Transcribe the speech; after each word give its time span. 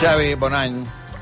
Xavi, 0.00 0.34
bon 0.36 0.54
any. 0.56 0.74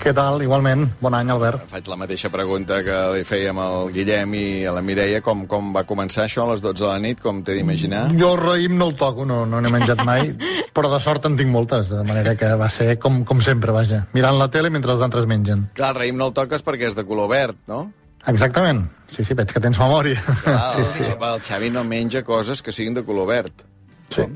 Què 0.03 0.11
tal? 0.17 0.41
Igualment. 0.43 0.89
Bon 0.99 1.15
any, 1.15 1.29
Albert. 1.31 1.69
Faig 1.71 1.87
la 1.87 1.97
mateixa 2.01 2.31
pregunta 2.33 2.81
que 2.83 2.97
li 3.15 3.23
fèiem 3.27 3.59
al 3.63 3.93
Guillem 3.95 4.33
i 4.35 4.45
a 4.67 4.73
la 4.75 4.83
Mireia. 4.83 5.21
Com, 5.23 5.45
com 5.47 5.71
va 5.77 5.85
començar 5.87 6.25
això 6.25 6.43
a 6.47 6.51
les 6.51 6.63
12 6.65 6.83
de 6.83 6.89
la 6.89 6.99
nit, 7.05 7.21
com 7.23 7.39
t'he 7.47 7.55
d'imaginar? 7.55 8.09
Jo 8.19 8.33
el 8.35 8.41
raïm 8.41 8.75
no 8.81 8.89
el 8.91 8.97
toco, 8.99 9.27
no 9.29 9.45
no 9.47 9.61
n'he 9.63 9.71
menjat 9.71 10.03
mai, 10.09 10.33
però 10.75 10.91
de 10.91 10.99
sort 11.05 11.29
en 11.31 11.39
tinc 11.39 11.53
moltes, 11.55 11.87
de 11.93 12.03
manera 12.09 12.35
que 12.41 12.51
va 12.59 12.71
ser 12.75 12.97
com, 13.03 13.23
com 13.29 13.43
sempre, 13.47 13.75
vaja. 13.77 14.03
Mirant 14.17 14.41
la 14.41 14.51
tele 14.51 14.73
mentre 14.75 14.97
els 14.97 15.05
altres 15.07 15.29
mengen. 15.31 15.69
Clar, 15.79 15.93
el 15.95 16.01
raïm 16.03 16.19
no 16.19 16.33
el 16.33 16.37
toques 16.41 16.67
perquè 16.67 16.91
és 16.91 16.99
de 16.99 17.07
color 17.07 17.31
verd, 17.31 17.61
no? 17.71 17.85
Exactament. 18.33 18.89
Sí, 19.15 19.23
sí, 19.29 19.37
veig 19.39 19.53
que 19.53 19.63
tens 19.63 19.79
memòria. 19.79 20.19
Clar, 20.43 20.63
sí, 20.75 20.83
el, 20.83 20.95
sí. 20.99 21.13
el 21.15 21.45
Xavi 21.47 21.71
no 21.71 21.85
menja 21.87 22.25
coses 22.27 22.63
que 22.65 22.75
siguin 22.75 22.99
de 22.99 23.05
color 23.07 23.31
verd. 23.37 23.69
sí. 24.15 24.27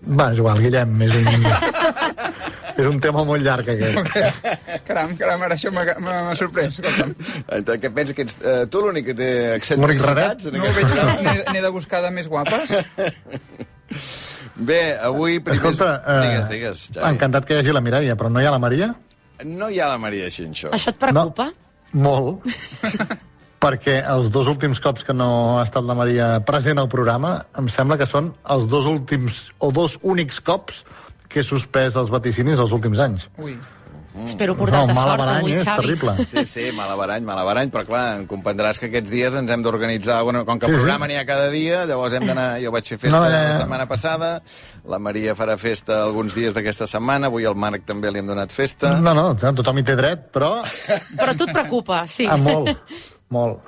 Va, 0.00 0.30
és 0.32 0.38
igual, 0.40 0.56
Guillem, 0.64 0.94
és 1.04 1.10
un, 1.12 1.26
és 2.82 2.88
un 2.90 2.98
tema 3.02 3.22
molt 3.28 3.44
llarg, 3.44 3.68
aquest. 3.74 4.14
Caram, 4.88 5.14
caram, 5.18 5.44
ara 5.46 5.56
això 5.56 5.70
m'ha 5.74 6.34
sorprès, 6.38 6.78
escolta'm. 6.78 7.14
Entonces, 7.44 7.80
què 7.82 7.92
penses 7.94 8.16
que 8.16 8.26
ets 8.26 8.38
eh, 8.40 8.64
tu 8.72 8.82
l'únic 8.82 9.10
que 9.10 9.16
té 9.18 9.30
excentricitats? 9.56 10.50
en 10.50 10.58
No 10.58 10.72
veig, 10.76 10.94
que 10.96 11.54
n'he 11.54 11.62
de 11.62 11.72
buscar 11.74 12.02
de 12.04 12.10
més 12.14 12.28
guapes? 12.30 12.74
Bé, 14.70 14.98
avui... 15.00 15.38
Primer... 15.40 15.60
Escolta, 15.60 15.94
eh, 16.04 16.20
Digues, 16.26 16.48
digues, 16.50 16.84
Xavi. 16.94 17.06
encantat 17.14 17.46
que 17.48 17.56
hi 17.56 17.62
hagi 17.62 17.72
la 17.74 17.82
Mireia, 17.84 18.16
però 18.18 18.30
no 18.32 18.42
hi 18.42 18.48
ha 18.48 18.52
la 18.54 18.60
Maria? 18.62 18.92
No 19.46 19.70
hi 19.72 19.80
ha 19.80 19.88
la 19.88 19.98
Maria 20.02 20.28
Xinxó. 20.32 20.74
Això 20.76 20.92
et 20.92 21.00
preocupa? 21.00 21.48
Molt. 21.96 22.46
perquè 23.60 23.98
els 24.08 24.30
dos 24.32 24.48
últims 24.48 24.80
cops 24.80 25.04
que 25.04 25.14
no 25.16 25.58
ha 25.58 25.64
estat 25.66 25.84
la 25.84 25.96
Maria 25.96 26.30
present 26.48 26.80
al 26.80 26.88
programa, 26.92 27.34
em 27.60 27.68
sembla 27.68 27.98
que 28.00 28.08
són 28.08 28.32
els 28.54 28.66
dos 28.72 28.88
últims, 28.88 29.42
o 29.60 29.68
dos 29.76 29.98
únics 30.00 30.40
cops 30.44 30.80
que 31.30 31.40
he 31.40 31.46
suspès 31.46 31.94
els 32.00 32.10
vaticinis 32.12 32.58
els 32.58 32.72
últims 32.76 32.98
anys. 32.98 33.28
Ui. 33.38 33.54
Espero 34.24 34.56
portar-te 34.58 34.90
mal 34.92 35.06
sort 35.06 35.22
avui, 35.22 35.52
és 35.54 35.62
Xavi. 35.62 35.84
terrible. 35.86 36.12
Sí, 36.26 36.42
sí, 36.44 36.64
malabarany, 36.74 37.22
malabarany, 37.24 37.70
però 37.70 37.84
clar, 37.86 38.00
em 38.18 38.24
comprendràs 38.28 38.80
que 38.82 38.88
aquests 38.90 39.08
dies 39.12 39.36
ens 39.38 39.52
hem 39.54 39.62
d'organitzar, 39.62 40.16
bueno, 40.26 40.42
com 40.44 40.58
que 40.58 40.66
Sí, 40.66 40.72
el 40.72 40.78
sí. 40.78 40.82
programa 40.82 41.06
n'hi 41.06 41.14
ha 41.20 41.22
cada 41.28 41.46
dia, 41.54 41.84
llavors 41.86 42.16
hem 42.18 42.26
d'anar... 42.26 42.48
Jo 42.60 42.72
vaig 42.74 42.90
fer 42.90 42.98
festa 42.98 43.14
No, 43.16 43.22
ja, 43.30 43.38
ja. 43.38 43.52
la 43.52 43.60
setmana 43.62 43.86
passada, 43.88 44.32
la 44.84 44.98
Maria 44.98 45.36
farà 45.38 45.54
festa 45.62 46.00
alguns 46.02 46.34
dies 46.34 46.52
d'aquesta 46.58 46.88
setmana, 46.90 47.30
avui 47.30 47.46
al 47.46 47.54
Marc 47.54 47.86
també 47.86 48.10
li 48.10 48.18
hem 48.18 48.26
donat 48.26 48.50
festa. 48.52 48.96
No, 48.98 49.14
no, 49.14 49.28
tothom 49.38 49.78
hi 49.78 49.86
té 49.86 49.94
dret, 49.96 50.26
però 50.34 50.56
Però 51.14 51.36
tu 51.38 51.46
et 51.46 51.54
preocupa, 51.54 52.02
sí. 52.10 52.26
ah, 52.26 52.36
molt, 52.36 52.74
molt. 53.30 53.62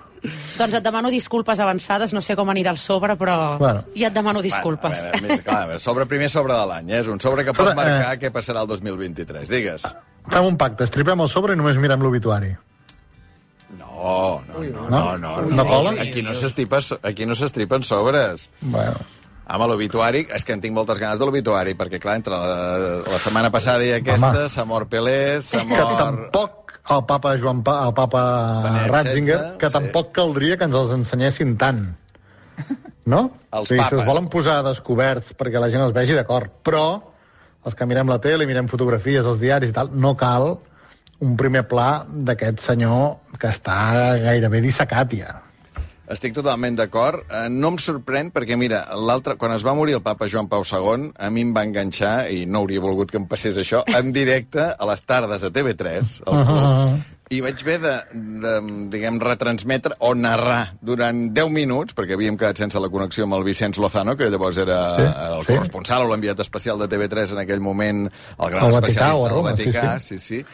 Doncs 0.59 0.75
et 0.79 0.85
demano 0.85 1.11
disculpes 1.11 1.59
avançades, 1.61 2.13
no 2.15 2.21
sé 2.23 2.37
com 2.39 2.49
anirà 2.53 2.71
el 2.71 2.79
sobre, 2.79 3.17
però 3.19 3.59
Bueno. 3.59 3.85
ja 3.97 4.09
et 4.09 4.15
demano 4.15 4.43
disculpes. 4.43 4.99
Bueno, 4.99 5.09
a 5.09 5.21
veure, 5.21 5.29
més, 5.29 5.43
clar, 5.43 5.63
a 5.63 5.67
veure, 5.73 5.81
sobre, 5.83 6.07
primer 6.07 6.29
sobre 6.31 6.55
de 6.55 6.67
l'any, 6.67 6.91
eh? 6.93 7.01
és 7.01 7.09
un 7.09 7.19
sobre 7.21 7.45
que 7.45 7.53
pot 7.53 7.67
Sobre, 7.67 7.75
marcar 7.75 8.19
què 8.21 8.31
passarà 8.31 8.63
el 8.63 8.69
2023. 8.71 9.49
Digues. 9.49 9.83
Fem 10.31 10.45
un 10.47 10.57
pacte, 10.57 10.85
estripem 10.85 11.21
el 11.21 11.29
sobre 11.33 11.55
i 11.55 11.59
només 11.59 11.77
mirem 11.83 12.01
l'obituari. 12.05 12.53
No, 13.79 14.43
no, 14.47 14.61
no, 14.63 14.89
no, 14.89 15.17
No? 15.17 15.17
no. 15.17 15.41
No 15.43 15.65
cola? 15.67 15.91
Aquí 16.03 16.23
no 16.23 16.33
aquí 17.03 17.27
no 17.27 17.35
s'estripen 17.35 17.83
sobres. 17.83 18.51
Bueno, 18.61 18.97
Home, 19.53 19.67
l'obituari, 19.67 20.23
és 20.33 20.45
que 20.47 20.55
en 20.55 20.61
tinc 20.63 20.73
moltes 20.73 21.01
ganes 21.03 21.19
de 21.19 21.27
l'obituari, 21.27 21.75
perquè, 21.77 21.99
clar, 22.01 22.15
entre 22.17 22.37
la, 22.39 23.03
la 23.11 23.19
setmana 23.21 23.51
passada 23.51 23.85
i 23.85 23.91
aquesta 23.93 24.47
s'ha 24.49 24.65
mort 24.65 24.89
Pelé, 24.89 25.43
s'ha 25.43 25.65
que 25.67 25.75
mort... 25.83 25.99
tampoc 25.99 26.62
el 26.91 27.05
papa 27.07 27.37
Joan 27.39 27.63
pa, 27.63 27.77
el 27.87 27.95
papa 27.95 28.23
Benet 28.65 28.91
Ratzinger, 28.91 29.39
XVI, 29.39 29.59
que 29.59 29.71
sí. 29.71 29.77
tampoc 29.77 30.11
caldria 30.17 30.59
que 30.59 30.67
ens 30.67 30.79
els 30.79 30.97
ensenyessin 30.97 31.55
tant. 31.61 31.85
No? 33.07 33.23
Els 33.53 33.69
sí, 33.69 33.75
si 33.77 33.81
papes. 33.83 33.99
els 33.99 34.07
volen 34.09 34.29
posar 34.33 34.63
descoberts 34.65 35.35
perquè 35.37 35.61
la 35.61 35.69
gent 35.69 35.83
els 35.85 35.93
vegi, 35.93 36.15
d'acord. 36.17 36.49
Però 36.65 36.85
els 37.67 37.75
que 37.77 37.85
mirem 37.85 38.09
la 38.09 38.17
tele, 38.23 38.47
mirem 38.49 38.71
fotografies, 38.71 39.27
els 39.29 39.43
diaris 39.43 39.69
i 39.69 39.75
tal, 39.77 39.91
no 39.93 40.15
cal 40.17 40.55
un 41.23 41.35
primer 41.37 41.67
pla 41.69 42.07
d'aquest 42.09 42.63
senyor 42.65 43.37
que 43.39 43.51
està 43.53 43.77
gairebé 44.23 44.63
dissecat 44.65 45.13
ja. 45.19 45.35
Estic 46.13 46.35
totalment 46.37 46.77
d'acord. 46.77 47.23
Eh, 47.31 47.47
No 47.49 47.71
em 47.73 47.79
sorprèn 47.81 48.29
perquè, 48.35 48.57
mira, 48.61 48.83
l'altre, 48.99 49.39
quan 49.41 49.55
es 49.57 49.65
va 49.65 49.73
morir 49.75 49.95
el 49.97 50.03
papa 50.05 50.29
Joan 50.29 50.49
Pau 50.51 50.65
II, 50.67 51.13
a 51.17 51.31
mi 51.33 51.41
em 51.47 51.55
va 51.57 51.63
enganxar, 51.65 52.29
i 52.31 52.45
no 52.47 52.61
hauria 52.61 52.83
volgut 52.85 53.11
que 53.11 53.17
em 53.21 53.25
passés 53.31 53.57
això, 53.59 53.81
en 53.97 54.13
directe 54.13 54.67
a 54.77 54.89
les 54.91 55.03
tardes 55.09 55.43
a 55.47 55.51
TV3, 55.55 56.19
al 56.27 56.45
club, 56.51 57.01
i 57.33 57.39
vaig 57.41 57.63
haver 57.65 57.79
de, 57.81 57.93
de, 58.43 58.51
diguem, 58.93 59.17
retransmetre 59.25 59.97
o 60.05 60.11
narrar 60.15 60.75
durant 60.85 61.23
10 61.33 61.49
minuts, 61.55 61.97
perquè 61.97 62.13
havíem 62.19 62.37
quedat 62.37 62.61
sense 62.61 62.77
la 62.83 62.91
connexió 62.93 63.25
amb 63.25 63.39
el 63.39 63.47
Vicenç 63.47 63.81
Lozano, 63.81 64.13
que 64.21 64.29
llavors 64.29 64.59
era, 64.61 64.83
Sí, 64.99 65.07
el 65.09 65.47
sí. 65.47 65.53
corresponsal 65.55 66.05
o 66.05 66.11
l'enviat 66.13 66.45
especial 66.45 66.77
de 66.83 66.91
TV3 66.93 67.33
en 67.33 67.41
aquell 67.47 67.65
moment, 67.65 68.05
el 68.37 68.51
gran 68.53 68.69
Vaticà 68.69 68.83
especialista 68.85 69.09
a 69.09 69.17
del 69.23 69.33
Roma, 69.33 69.57
sí, 69.57 69.65
Vaticà, 69.65 69.99
sí, 70.11 70.19
sí. 70.19 70.45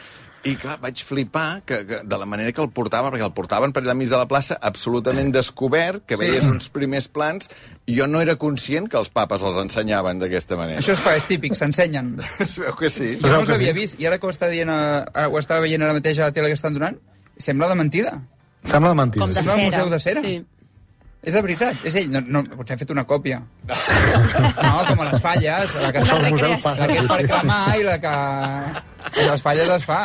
I, 0.47 0.53
clar, 0.55 0.77
vaig 0.79 1.01
flipar 1.03 1.61
que, 1.67 1.81
que, 1.87 1.97
de 2.07 2.17
la 2.17 2.25
manera 2.29 2.53
que 2.55 2.61
el 2.63 2.69
portaven, 2.71 3.11
perquè 3.11 3.25
el 3.27 3.33
portaven 3.35 3.73
per 3.75 3.81
allà 3.83 3.91
enmig 3.91 4.07
de 4.07 4.19
la 4.21 4.27
plaça 4.29 4.55
absolutament 4.69 5.33
descobert, 5.35 6.05
que 6.07 6.15
veies 6.19 6.47
uns 6.47 6.69
primers 6.71 7.09
plans, 7.11 7.49
i 7.91 7.97
jo 7.97 8.07
no 8.07 8.21
era 8.23 8.37
conscient 8.39 8.87
que 8.87 8.95
els 9.01 9.11
papes 9.11 9.43
els 9.43 9.59
ensenyaven 9.59 10.21
d'aquesta 10.21 10.55
manera. 10.59 10.79
Això 10.79 10.95
es 10.95 11.03
fa, 11.03 11.17
és 11.19 11.27
típic, 11.27 11.57
s'ensenyen. 11.59 12.13
Es 12.45 12.55
veu 12.61 12.71
que 12.79 12.87
sí. 12.93 13.17
Jo 13.19 13.33
no 13.33 13.41
els 13.41 13.51
havia 13.51 13.73
sí. 13.73 13.79
vist, 13.81 13.99
i 13.99 14.07
ara 14.07 14.19
que 14.21 14.29
ho 14.29 14.31
està 14.31 14.47
dient, 14.51 14.71
a, 14.71 15.03
ara, 15.11 15.27
ho 15.27 15.41
estava 15.41 15.65
veient 15.65 15.83
ara 15.83 15.97
mateix 15.97 16.21
a 16.23 16.29
la 16.29 16.35
tele 16.35 16.47
que 16.53 16.55
estan 16.55 16.77
donant, 16.77 16.95
sembla 17.35 17.67
de 17.67 17.75
mentida. 17.81 18.15
Sembla 18.63 18.93
de 18.95 19.01
mentida. 19.01 19.25
Com 19.25 19.35
de 19.35 19.41
Sembla 19.41 19.59
un 19.59 19.65
cera. 19.65 19.83
museu 19.83 19.91
de 19.91 19.99
cera. 20.07 20.23
Sí. 20.23 20.37
És 21.19 21.35
de 21.35 21.41
veritat, 21.43 21.81
és 21.83 21.95
ell. 21.99 22.07
No, 22.13 22.21
no, 22.31 22.41
potser 22.55 22.77
hem 22.77 22.79
fet 22.79 22.91
una 22.93 23.03
còpia. 23.07 23.41
No, 23.67 24.69
com 24.87 25.01
a 25.03 25.07
les 25.09 25.19
falles, 25.23 25.73
la 25.75 25.89
que, 25.91 26.03
recreació. 26.05 26.59
passa. 26.63 26.85
la 26.85 26.87
que 26.87 27.01
és 27.01 27.09
per 27.11 27.19
cremar 27.25 27.63
i 27.75 27.83
la 27.87 27.97
que... 27.99 28.13
I 29.19 29.25
les 29.27 29.43
falles 29.43 29.73
es 29.75 29.87
fa. 29.89 29.99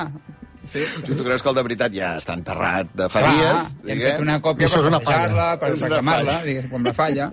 sí. 0.67 0.83
Si 0.83 1.15
tu 1.15 1.23
creus 1.23 1.45
que 1.45 1.53
el 1.53 1.61
de 1.61 1.65
veritat 1.69 1.95
ja 1.95 2.17
està 2.19 2.35
enterrat 2.35 2.91
de 2.99 3.09
fa 3.13 3.23
Clar, 3.23 3.33
dies... 3.39 3.71
hem 3.95 4.03
fet 4.03 4.21
una 4.25 4.41
còpia 4.43 4.71
per 4.73 4.81
és 4.81 4.91
una 4.91 5.01
passejar-la, 5.05 5.49
per 5.63 5.73
reclamar-la, 5.77 6.39
com 6.73 6.91
la 6.91 6.97
falla. 6.99 7.31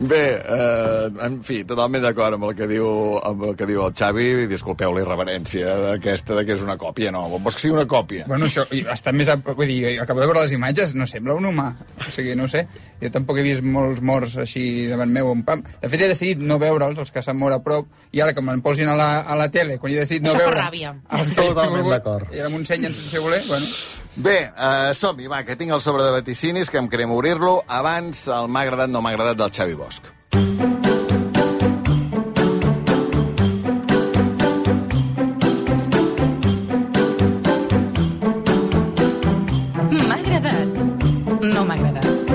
Bé, 0.00 0.24
eh, 0.40 1.08
en 1.26 1.40
fi, 1.44 1.60
totalment 1.68 2.02
d'acord 2.04 2.36
amb 2.36 2.48
el 2.48 2.54
que 2.56 2.68
diu 2.70 2.86
amb 3.26 3.44
el 3.50 3.56
que 3.58 3.66
diu 3.68 3.82
el 3.84 3.94
Xavi, 3.96 4.28
i 4.44 4.48
disculpeu 4.50 4.94
la 4.94 5.02
irreverència 5.04 5.74
d'aquesta, 5.84 6.36
de 6.38 6.44
que 6.48 6.56
és 6.56 6.64
una 6.64 6.76
còpia, 6.80 7.12
no, 7.14 7.22
vols 7.32 7.58
que 7.58 7.64
sigui 7.64 7.76
una 7.76 7.86
còpia? 7.90 8.26
Bueno, 8.30 8.48
això, 8.48 8.64
i 8.74 8.82
està 8.88 9.12
més... 9.16 9.28
A, 9.28 9.36
vull 9.44 9.68
dir, 9.68 9.98
acabo 10.02 10.22
de 10.22 10.28
veure 10.30 10.44
les 10.46 10.54
imatges, 10.56 10.94
no 10.96 11.06
sembla 11.10 11.36
un 11.38 11.50
humà. 11.50 11.68
O 12.00 12.10
sigui, 12.10 12.34
no 12.38 12.48
sé, 12.50 12.64
jo 13.02 13.12
tampoc 13.12 13.40
he 13.40 13.46
vist 13.46 13.64
molts 13.66 14.02
morts 14.04 14.36
així 14.40 14.64
davant 14.90 15.12
meu. 15.12 15.30
En 15.34 15.44
pam. 15.46 15.64
De 15.82 15.88
fet, 15.92 16.04
he 16.04 16.10
decidit 16.10 16.42
no 16.42 16.58
veure'ls, 16.62 16.98
els 17.00 17.12
que 17.14 17.22
s'han 17.24 17.38
mort 17.40 17.56
a 17.56 17.62
prop, 17.64 17.88
i 18.16 18.24
ara 18.24 18.34
que 18.36 18.44
me'n 18.44 18.62
posin 18.64 18.90
a 18.90 18.96
la, 18.98 19.10
a 19.22 19.38
la 19.38 19.50
tele, 19.52 19.78
quan 19.78 19.92
he 19.92 20.00
decidit 20.00 20.24
no 20.26 20.34
Això 20.34 20.44
fa 20.44 20.50
veure... 20.50 20.62
ràbia. 20.64 20.94
Totalment 21.40 21.90
d'acord. 21.92 22.32
I 22.34 22.42
ara 22.42 22.52
m'ho 22.52 22.62
ensenyen 22.62 22.96
sense 22.96 23.22
voler, 23.22 23.42
bueno... 23.48 23.66
Bé, 24.20 24.50
eh, 24.50 24.90
som-hi, 24.98 25.28
va, 25.30 25.44
que 25.46 25.54
tinc 25.56 25.70
el 25.72 25.80
sobre 25.80 26.02
de 26.02 26.10
vaticinis, 26.10 26.68
que 26.68 26.80
em 26.80 26.88
querem 26.90 27.12
obrir-lo. 27.14 27.60
Abans, 27.70 28.24
el 28.34 28.50
m'ha 28.50 28.64
agradat, 28.66 28.90
no 28.90 29.00
m'ha 29.00 29.12
agradat, 29.14 29.38
del 29.38 29.49
Xavi 29.50 29.74
Bosch. 29.74 30.02
M'ha 39.90 40.16
agradat. 40.16 40.80
No 41.42 41.64
m'ha 41.64 41.76
agradat. 41.76 42.34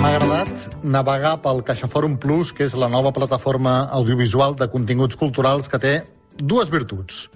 M'ha 0.00 0.10
agradat 0.14 0.54
navegar 0.84 1.38
pel 1.42 1.62
CaixaForum 1.66 2.18
Plus, 2.22 2.52
que 2.54 2.68
és 2.68 2.74
la 2.78 2.88
nova 2.88 3.10
plataforma 3.12 3.88
audiovisual 3.98 4.54
de 4.54 4.68
continguts 4.70 5.16
culturals 5.18 5.66
que 5.68 5.80
té 5.80 5.94
dues 6.38 6.70
virtuts. 6.70 7.28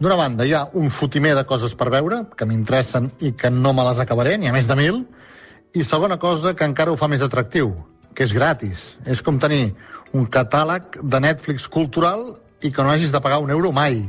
D'una 0.00 0.16
banda, 0.16 0.44
hi 0.48 0.52
ha 0.56 0.66
un 0.74 0.88
fotimer 0.88 1.34
de 1.36 1.44
coses 1.48 1.74
per 1.76 1.90
veure, 1.92 2.24
que 2.36 2.48
m'interessen 2.48 3.10
i 3.20 3.32
que 3.36 3.50
no 3.52 3.72
me 3.76 3.84
les 3.88 4.00
acabaré, 4.00 4.36
n'hi 4.36 4.48
ha 4.48 4.56
més 4.56 4.68
de 4.68 4.76
mil, 4.76 5.04
i 5.76 5.84
segona 5.84 6.18
cosa, 6.18 6.54
que 6.56 6.66
encara 6.66 6.92
ho 6.92 6.98
fa 7.00 7.08
més 7.08 7.22
atractiu, 7.22 7.74
que 8.14 8.24
és 8.26 8.32
gratis. 8.36 8.96
És 9.06 9.22
com 9.22 9.38
tenir 9.38 9.74
un 10.12 10.26
catàleg 10.26 10.98
de 11.02 11.20
Netflix 11.22 11.68
cultural 11.68 12.34
i 12.62 12.72
que 12.72 12.82
no 12.82 12.90
hagis 12.92 13.12
de 13.12 13.20
pagar 13.20 13.40
un 13.40 13.50
euro 13.50 13.72
mai. 13.72 14.02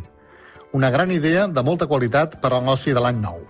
Una 0.74 0.90
gran 0.90 1.12
idea 1.12 1.48
de 1.48 1.64
molta 1.64 1.88
qualitat 1.88 2.40
per 2.42 2.54
al 2.54 2.66
l'oci 2.66 2.94
de 2.96 3.04
l'any 3.04 3.22
nou. 3.22 3.42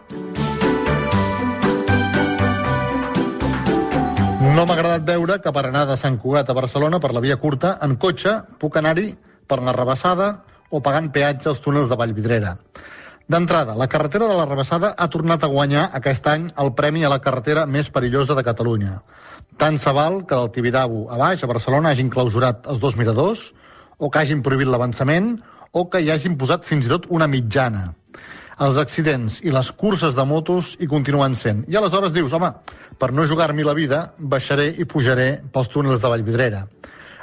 No 4.52 4.66
m'ha 4.66 4.76
agradat 4.76 5.06
veure 5.08 5.38
que 5.42 5.52
per 5.54 5.66
anar 5.68 5.86
de 5.88 5.96
Sant 5.98 6.18
Cugat 6.20 6.50
a 6.50 6.58
Barcelona 6.58 7.00
per 7.00 7.14
la 7.14 7.22
via 7.24 7.38
curta, 7.40 7.78
en 7.82 7.96
cotxe, 7.96 8.42
puc 8.60 8.78
anar-hi 8.78 9.14
per 9.48 9.62
la 9.62 9.74
rebassada 9.78 10.32
o 10.70 10.82
pagant 10.82 11.12
peatge 11.14 11.50
als 11.52 11.62
túnels 11.64 11.90
de 11.90 11.98
Vallvidrera. 12.00 12.58
D'entrada, 13.32 13.76
la 13.80 13.88
carretera 13.88 14.28
de 14.28 14.36
la 14.36 14.46
Rebassada 14.46 14.92
ha 14.98 15.08
tornat 15.08 15.44
a 15.46 15.50
guanyar 15.52 15.86
aquest 15.96 16.26
any 16.28 16.50
el 16.64 16.74
premi 16.76 17.06
a 17.06 17.12
la 17.12 17.22
carretera 17.24 17.66
més 17.66 17.88
perillosa 17.94 18.36
de 18.36 18.44
Catalunya. 18.44 18.98
Tant 19.62 19.78
se 19.78 19.92
val 19.94 20.24
que 20.26 20.34
del 20.34 20.50
Tibidabo 20.50 21.04
a 21.14 21.20
baix, 21.22 21.44
a 21.44 21.48
Barcelona, 21.48 21.92
hagin 21.92 22.08
clausurat 22.10 22.66
els 22.66 22.80
dos 22.82 22.96
miradors, 22.98 23.52
o 24.02 24.08
que 24.10 24.18
hagin 24.18 24.40
prohibit 24.42 24.72
l'avançament, 24.74 25.36
o 25.70 25.84
que 25.86 26.02
hi 26.02 26.10
hagin 26.10 26.34
posat 26.34 26.66
fins 26.66 26.88
i 26.88 26.90
tot 26.90 27.06
una 27.14 27.28
mitjana. 27.30 27.92
Els 28.66 28.80
accidents 28.82 29.38
i 29.46 29.54
les 29.54 29.70
curses 29.78 30.18
de 30.18 30.26
motos 30.26 30.74
hi 30.82 30.90
continuen 30.90 31.38
sent. 31.38 31.62
I 31.70 31.78
aleshores 31.78 32.18
dius, 32.18 32.34
home, 32.34 32.50
per 32.98 33.12
no 33.14 33.28
jugar-m'hi 33.30 33.68
la 33.68 33.78
vida, 33.78 34.02
baixaré 34.18 34.72
i 34.82 34.90
pujaré 34.90 35.30
pels 35.54 35.70
túnels 35.70 36.02
de 36.02 36.10
Vallvidrera. 36.10 36.66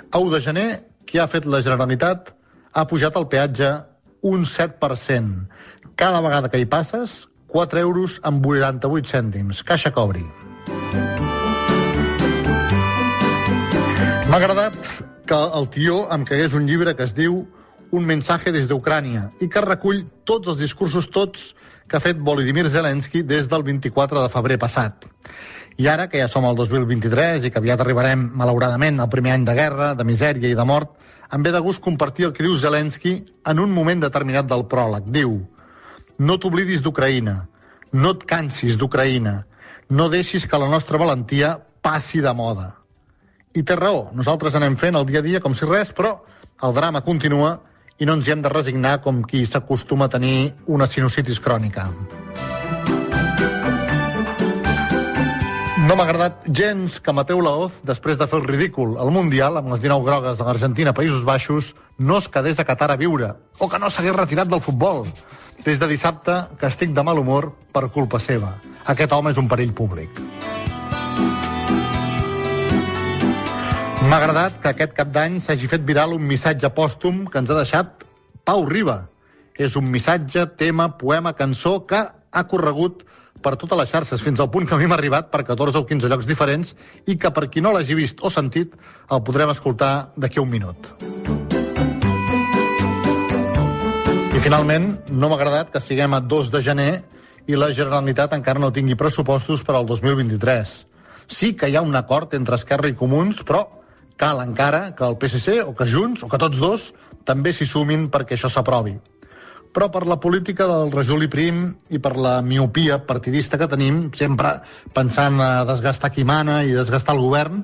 A 0.06 0.22
1 0.22 0.30
de 0.36 0.42
gener, 0.46 0.68
qui 1.10 1.18
ha 1.18 1.26
fet 1.26 1.42
la 1.42 1.58
Generalitat 1.66 2.30
ha 2.70 2.86
pujat 2.86 3.18
el 3.18 3.26
peatge 3.34 3.74
un 4.22 4.46
7%. 4.46 5.34
Cada 5.98 6.22
vegada 6.22 6.54
que 6.54 6.62
hi 6.62 6.70
passes, 6.70 7.24
4 7.50 7.82
euros 7.82 8.20
amb 8.22 8.46
88 8.46 9.10
cèntims. 9.10 9.66
Caixa 9.66 9.90
cobri. 9.90 10.22
M'ha 14.28 14.36
agradat 14.36 14.74
que 15.24 15.36
el 15.56 15.66
tió 15.72 16.02
em 16.12 16.24
cagués 16.28 16.52
un 16.52 16.66
llibre 16.68 16.92
que 16.96 17.06
es 17.08 17.14
diu 17.16 17.46
Un 17.96 18.04
mensaje 18.04 18.52
des 18.52 18.66
d'Ucrània 18.68 19.22
i 19.40 19.46
que 19.48 19.62
recull 19.64 20.02
tots 20.28 20.50
els 20.52 20.58
discursos, 20.60 21.06
tots, 21.08 21.54
que 21.88 21.96
ha 21.96 22.02
fet 22.04 22.18
Volodymyr 22.20 22.66
Zelensky 22.68 23.22
des 23.24 23.46
del 23.48 23.62
24 23.64 24.20
de 24.20 24.28
febrer 24.28 24.58
passat. 24.60 25.06
I 25.80 25.88
ara, 25.88 26.10
que 26.12 26.20
ja 26.20 26.28
som 26.28 26.44
al 26.44 26.58
2023 26.58 27.46
i 27.48 27.50
que 27.50 27.62
aviat 27.62 27.80
arribarem, 27.80 28.26
malauradament, 28.36 29.00
al 29.00 29.08
primer 29.08 29.32
any 29.32 29.46
de 29.48 29.54
guerra, 29.56 29.94
de 29.96 30.04
misèria 30.04 30.52
i 30.52 30.58
de 30.58 30.66
mort, 30.68 30.92
em 31.32 31.42
ve 31.42 31.54
de 31.54 31.62
gust 31.64 31.80
compartir 31.80 32.28
el 32.28 32.34
que 32.36 32.44
diu 32.44 32.58
Zelensky 32.60 33.14
en 33.48 33.62
un 33.64 33.72
moment 33.72 34.04
determinat 34.04 34.50
del 34.50 34.66
pròleg. 34.68 35.08
Diu, 35.08 35.38
no 36.18 36.36
t'oblidis 36.36 36.84
d'Ucraïna, 36.84 37.38
no 37.96 38.12
et 38.12 38.28
cansis 38.28 38.76
d'Ucraïna, 38.76 39.38
no 39.88 40.10
deixis 40.12 40.44
que 40.44 40.60
la 40.60 40.68
nostra 40.68 41.00
valentia 41.00 41.56
passi 41.80 42.20
de 42.20 42.36
moda. 42.36 42.74
I 43.56 43.62
té 43.64 43.76
raó, 43.76 44.10
nosaltres 44.12 44.54
anem 44.58 44.76
fent 44.76 44.98
el 44.98 45.06
dia 45.08 45.22
a 45.22 45.24
dia 45.24 45.40
com 45.40 45.54
si 45.56 45.66
res, 45.66 45.92
però 45.96 46.18
el 46.62 46.74
drama 46.74 47.00
continua 47.06 47.58
i 47.98 48.06
no 48.06 48.14
ens 48.18 48.28
hi 48.28 48.34
hem 48.34 48.42
de 48.44 48.52
resignar 48.52 48.98
com 49.02 49.22
qui 49.26 49.44
s'acostuma 49.46 50.06
a 50.06 50.12
tenir 50.12 50.52
una 50.66 50.86
sinusitis 50.86 51.40
crònica. 51.40 51.88
No 55.88 55.94
m'ha 55.96 56.04
agradat 56.04 56.42
gens 56.52 56.98
que 57.00 57.12
Mateu 57.16 57.40
Laoz, 57.40 57.78
després 57.88 58.18
de 58.20 58.26
fer 58.28 58.36
el 58.42 58.44
ridícul 58.44 58.98
al 59.00 59.08
Mundial 59.14 59.56
amb 59.56 59.72
les 59.72 59.80
19 59.80 60.04
grogues 60.04 60.36
de 60.36 60.44
l'Argentina 60.44 60.92
Països 60.92 61.24
Baixos, 61.24 61.70
no 61.96 62.18
es 62.20 62.28
quedés 62.28 62.60
a 62.60 62.66
Qatar 62.68 62.90
a 62.92 62.98
viure, 63.00 63.30
o 63.56 63.70
que 63.72 63.80
no 63.80 63.88
s'hagués 63.88 64.16
retirat 64.18 64.52
del 64.52 64.60
futbol. 64.60 65.06
Des 65.64 65.80
de 65.80 65.88
dissabte 65.88 66.42
que 66.60 66.68
estic 66.68 66.92
de 66.92 67.06
mal 67.06 67.18
humor 67.18 67.54
per 67.72 67.88
culpa 67.88 68.20
seva. 68.20 68.58
Aquest 68.84 69.16
home 69.16 69.32
és 69.32 69.40
un 69.40 69.48
perill 69.48 69.72
públic. 69.72 70.20
M'ha 74.08 74.16
agradat 74.16 74.54
que 74.62 74.70
aquest 74.70 74.94
cap 74.96 75.10
d'any 75.12 75.34
s'hagi 75.44 75.68
fet 75.68 75.82
viral 75.84 76.14
un 76.14 76.22
missatge 76.24 76.70
pòstum 76.72 77.26
que 77.28 77.42
ens 77.42 77.50
ha 77.52 77.56
deixat 77.58 78.06
Pau 78.48 78.62
Riba. 78.64 79.02
És 79.52 79.76
un 79.76 79.84
missatge, 79.92 80.46
tema, 80.56 80.86
poema, 80.96 81.34
cançó 81.36 81.74
que 81.84 81.98
ha 82.08 82.44
corregut 82.48 83.02
per 83.44 83.52
totes 83.60 83.76
les 83.76 83.92
xarxes 83.92 84.24
fins 84.24 84.40
al 84.40 84.48
punt 84.48 84.64
que 84.64 84.72
a 84.72 84.80
mi 84.80 84.88
m'ha 84.88 84.96
arribat 84.96 85.28
per 85.28 85.42
14 85.44 85.82
o 85.82 85.84
15 85.84 86.08
llocs 86.08 86.30
diferents 86.30 86.72
i 87.04 87.18
que 87.20 87.34
per 87.36 87.50
qui 87.52 87.60
no 87.60 87.74
l'hagi 87.76 87.98
vist 88.00 88.24
o 88.24 88.32
sentit 88.32 88.72
el 89.12 89.20
podrem 89.28 89.52
escoltar 89.52 89.92
d'aquí 90.16 90.40
un 90.40 90.48
minut. 90.56 90.88
I 94.32 94.40
finalment, 94.40 94.94
no 95.10 95.28
m'ha 95.28 95.36
agradat 95.36 95.74
que 95.74 95.84
siguem 95.84 96.16
a 96.16 96.24
2 96.24 96.54
de 96.56 96.64
gener 96.64 96.92
i 97.44 97.60
la 97.60 97.74
Generalitat 97.76 98.32
encara 98.32 98.64
no 98.64 98.72
tingui 98.72 98.96
pressupostos 98.96 99.68
per 99.68 99.76
al 99.76 99.84
2023. 99.84 100.78
Sí 101.28 101.52
que 101.52 101.68
hi 101.68 101.76
ha 101.76 101.84
un 101.84 101.92
acord 101.92 102.32
entre 102.32 102.56
Esquerra 102.56 102.88
i 102.88 102.96
Comuns, 102.96 103.44
però 103.44 103.66
cal 104.18 104.42
encara 104.42 104.92
que 104.98 105.06
el 105.06 105.16
PSC 105.16 105.62
o 105.64 105.74
que 105.78 105.86
Junts 105.86 106.24
o 106.26 106.28
que 106.28 106.40
tots 106.42 106.58
dos 106.58 106.90
també 107.28 107.54
s'hi 107.54 107.68
sumin 107.68 108.08
perquè 108.10 108.36
això 108.36 108.50
s'aprovi. 108.50 108.96
Però 109.72 109.90
per 109.92 110.06
la 110.08 110.18
política 110.18 110.66
del 110.66 110.90
rejuli 110.90 111.28
prim 111.30 111.66
i 111.92 112.00
per 112.02 112.16
la 112.16 112.40
miopia 112.42 112.98
partidista 113.06 113.58
que 113.60 113.68
tenim, 113.68 114.08
sempre 114.16 114.56
pensant 114.96 115.38
a 115.44 115.64
desgastar 115.68 116.10
qui 116.10 116.24
mana 116.24 116.62
i 116.64 116.74
desgastar 116.74 117.14
el 117.14 117.22
govern, 117.22 117.62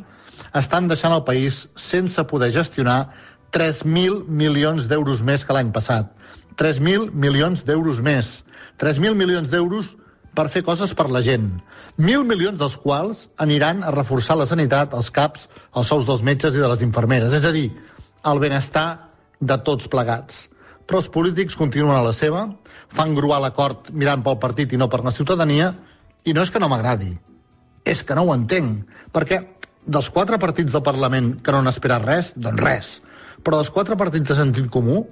estan 0.54 0.86
deixant 0.88 1.14
el 1.16 1.24
país 1.24 1.64
sense 1.74 2.22
poder 2.30 2.52
gestionar 2.54 3.08
3.000 3.54 4.26
milions 4.28 4.86
d'euros 4.90 5.22
més 5.22 5.44
que 5.44 5.56
l'any 5.56 5.72
passat. 5.74 6.10
3.000 6.60 7.10
milions 7.14 7.64
d'euros 7.66 8.00
més. 8.02 8.42
3.000 8.78 9.14
milions 9.18 9.50
d'euros 9.50 9.94
per 10.34 10.48
fer 10.50 10.64
coses 10.66 10.92
per 10.98 11.06
la 11.10 11.22
gent. 11.22 11.46
Mil 11.96 12.24
milions 12.26 12.58
dels 12.58 12.76
quals 12.80 13.28
aniran 13.40 13.84
a 13.84 13.92
reforçar 13.94 14.36
la 14.36 14.48
sanitat, 14.50 14.94
els 14.98 15.10
CAPs, 15.14 15.48
els 15.78 15.90
sous 15.90 16.06
dels 16.08 16.24
metges 16.26 16.56
i 16.56 16.62
de 16.62 16.70
les 16.70 16.82
infermeres. 16.82 17.32
És 17.32 17.46
a 17.46 17.52
dir, 17.54 17.68
el 18.26 18.42
benestar 18.42 19.14
de 19.40 19.56
tots 19.62 19.88
plegats. 19.90 20.48
Però 20.84 21.00
els 21.00 21.08
polítics 21.08 21.56
continuen 21.56 21.96
a 21.96 22.04
la 22.04 22.12
seva, 22.12 22.48
fan 22.94 23.14
gruar 23.16 23.40
l'acord 23.42 23.90
mirant 23.92 24.24
pel 24.24 24.40
partit 24.42 24.74
i 24.74 24.80
no 24.80 24.90
per 24.90 25.04
la 25.04 25.14
ciutadania, 25.14 25.72
i 26.24 26.34
no 26.34 26.42
és 26.42 26.50
que 26.50 26.60
no 26.60 26.68
m'agradi, 26.72 27.12
és 27.84 28.02
que 28.02 28.16
no 28.16 28.26
ho 28.26 28.34
entenc, 28.34 28.84
perquè 29.12 29.40
dels 29.84 30.08
quatre 30.10 30.38
partits 30.40 30.72
del 30.72 30.84
Parlament 30.84 31.34
que 31.44 31.52
no 31.52 31.60
han 31.60 31.70
esperat 31.70 32.04
res, 32.04 32.32
doncs 32.36 32.64
res. 32.64 32.92
Però 33.44 33.60
dels 33.60 33.70
quatre 33.70 33.96
partits 34.00 34.30
de 34.30 34.36
sentit 34.38 34.70
comú, 34.72 35.04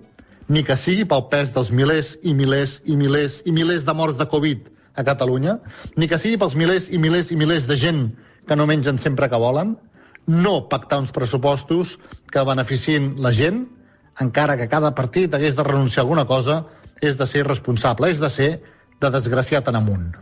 ni 0.48 0.64
que 0.66 0.76
sigui 0.76 1.04
pel 1.08 1.26
pes 1.32 1.52
dels 1.54 1.70
milers 1.70 2.16
i 2.24 2.32
milers 2.34 2.80
i 2.84 2.96
milers 2.98 3.40
i 3.46 3.52
milers 3.54 3.84
de 3.86 3.94
morts 3.94 4.18
de 4.18 4.26
Covid 4.28 4.72
a 4.94 5.04
Catalunya, 5.04 5.58
ni 5.96 6.08
que 6.08 6.18
sigui 6.20 6.38
pels 6.40 6.56
milers 6.58 6.88
i 6.92 7.00
milers 7.00 7.32
i 7.32 7.38
milers 7.38 7.68
de 7.68 7.76
gent 7.80 8.04
que 8.48 8.56
no 8.56 8.66
mengen 8.66 8.98
sempre 8.98 9.28
que 9.30 9.40
volen, 9.40 9.76
no 10.26 10.68
pactar 10.68 11.00
uns 11.02 11.12
pressupostos 11.12 11.98
que 12.30 12.44
beneficien 12.46 13.14
la 13.22 13.32
gent, 13.32 13.64
encara 14.20 14.56
que 14.56 14.68
cada 14.68 14.94
partit 14.94 15.34
hagués 15.34 15.56
de 15.56 15.64
renunciar 15.64 16.02
a 16.02 16.06
alguna 16.06 16.26
cosa, 16.26 16.64
és 17.00 17.16
de 17.18 17.26
ser 17.26 17.46
responsable, 17.46 18.10
és 18.12 18.20
de 18.22 18.30
ser 18.30 18.50
de 19.00 19.10
desgraciat 19.10 19.68
en 19.68 19.80
amunt. 19.80 20.12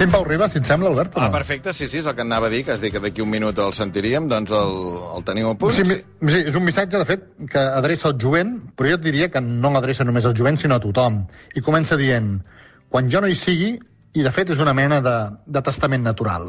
Sentim 0.00 0.14
Pau 0.16 0.24
Ribas, 0.24 0.52
si 0.52 0.58
et 0.58 0.64
sembla, 0.64 0.88
Albert? 0.88 1.12
Ah, 1.20 1.26
no? 1.26 1.32
perfecte, 1.34 1.74
sí, 1.76 1.84
sí, 1.86 1.98
és 2.00 2.06
el 2.08 2.14
que 2.16 2.22
anava 2.24 2.46
a 2.48 2.50
dir, 2.50 2.62
que 2.64 2.72
has 2.72 2.80
dit 2.80 2.88
que 2.94 3.00
d'aquí 3.04 3.20
un 3.20 3.28
minut 3.28 3.58
el 3.60 3.74
sentiríem, 3.76 4.24
doncs 4.30 4.48
el, 4.56 4.70
el 5.18 5.24
teniu 5.28 5.50
a 5.50 5.56
punt. 5.60 5.74
Sí, 5.76 5.84
mi- 5.84 5.98
sí, 6.32 6.38
és 6.48 6.56
un 6.56 6.64
missatge, 6.64 6.96
de 6.96 7.04
fet, 7.04 7.26
que 7.52 7.60
adreça 7.60 8.08
al 8.08 8.16
jovent, 8.16 8.54
però 8.78 8.94
jo 8.94 8.96
et 8.96 9.04
diria 9.04 9.28
que 9.28 9.42
no 9.44 9.68
l'adreça 9.74 10.06
només 10.08 10.24
al 10.24 10.32
jovent, 10.38 10.56
sinó 10.56 10.78
a 10.78 10.80
tothom. 10.80 11.18
I 11.52 11.60
comença 11.60 11.98
dient, 12.00 12.30
quan 12.88 13.10
jo 13.12 13.20
no 13.20 13.28
hi 13.28 13.36
sigui, 13.36 13.74
i 14.16 14.24
de 14.24 14.32
fet 14.32 14.54
és 14.56 14.62
una 14.64 14.72
mena 14.72 15.02
de, 15.04 15.14
de 15.44 15.62
testament 15.68 16.02
natural. 16.08 16.48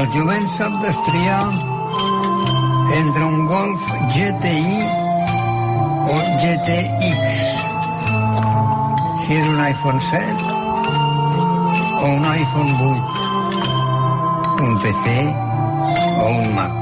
El 0.00 0.08
jovent 0.16 0.48
sap 0.56 0.72
destriar 0.86 1.42
entre 2.96 3.28
un 3.28 3.44
Golf 3.44 3.84
GTI 4.16 4.80
o 6.08 6.16
GTX. 6.40 7.36
Si 9.26 9.36
és 9.36 9.52
un 9.52 9.60
iPhone 9.68 10.00
7 10.08 10.51
o 12.02 12.06
un 12.06 12.24
iPhone 12.24 12.72
8, 12.80 14.64
un 14.64 14.78
PC 14.80 15.06
o 16.18 16.26
un 16.40 16.54
Mac. 16.56 16.72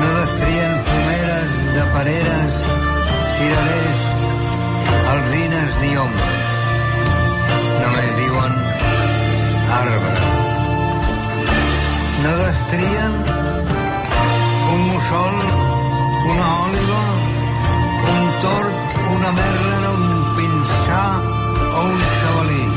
No 0.00 0.08
destrien 0.20 0.72
pomeres 0.88 1.50
de 1.76 1.82
pareres, 1.94 2.52
cirerers, 3.36 4.02
alzines 5.12 5.70
ni 5.82 5.90
homes. 6.00 6.38
Només 7.82 8.10
diuen 8.22 8.52
arbres. 9.80 10.22
No 12.24 12.32
destrien 12.46 13.12
un 14.72 14.80
mussol, 14.88 15.36
una 16.32 16.48
òliva, 16.64 17.04
un 18.14 18.24
tord, 18.46 18.76
una 19.18 19.30
merla, 19.42 19.92
un 20.00 20.08
pinsà 20.40 21.04
o 21.76 21.84
un 21.92 22.00
xavalí. 22.16 22.75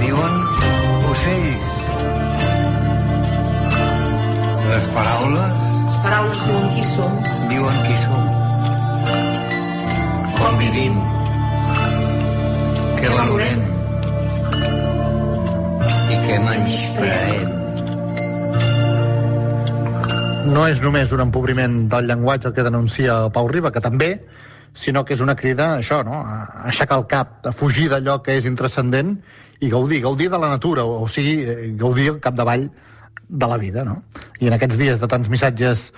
Diuen 0.00 0.34
ocells. 1.10 1.66
Les 4.70 4.86
paraules 4.94 5.54
Les 5.86 5.98
paraules 6.04 6.40
diuen 6.46 6.66
qui 6.74 6.84
som. 6.84 7.12
diuen 7.50 7.76
qui 7.86 7.96
som. 8.04 8.24
Com 10.38 10.58
vivim. 10.62 10.98
Què 13.00 13.12
valorem. 13.18 13.60
I 16.12 16.16
què 16.26 16.40
menyspreem. 16.48 17.54
No 20.46 20.66
és 20.70 20.80
només 20.80 21.10
un 21.12 21.20
empobriment 21.24 21.88
del 21.90 22.06
llenguatge 22.06 22.48
el 22.48 22.54
que 22.54 22.62
denuncia 22.62 23.16
el 23.24 23.32
Pau 23.34 23.48
Riba, 23.50 23.72
que 23.74 23.80
també, 23.82 24.10
sinó 24.76 25.04
que 25.04 25.16
és 25.16 25.22
una 25.24 25.34
crida 25.36 25.72
això, 25.80 26.02
no? 26.04 26.20
a 26.20 26.66
aixecar 26.70 27.00
el 27.00 27.06
cap, 27.10 27.38
a 27.48 27.52
fugir 27.56 27.88
d'allò 27.92 28.20
que 28.22 28.36
és 28.36 28.46
intrascendent 28.48 29.16
i 29.60 29.70
gaudir, 29.72 30.02
gaudir 30.04 30.28
de 30.30 30.38
la 30.38 30.50
natura, 30.52 30.84
o, 30.84 31.02
o 31.06 31.08
sigui, 31.08 31.40
eh, 31.42 31.70
gaudir 31.80 32.10
al 32.12 32.20
capdavall 32.20 32.68
de 33.28 33.46
la 33.48 33.56
vida, 33.58 33.82
no? 33.84 34.02
I 34.38 34.50
en 34.50 34.54
aquests 34.54 34.78
dies 34.78 35.00
de 35.00 35.08
tants 35.10 35.30
missatges 35.32 35.88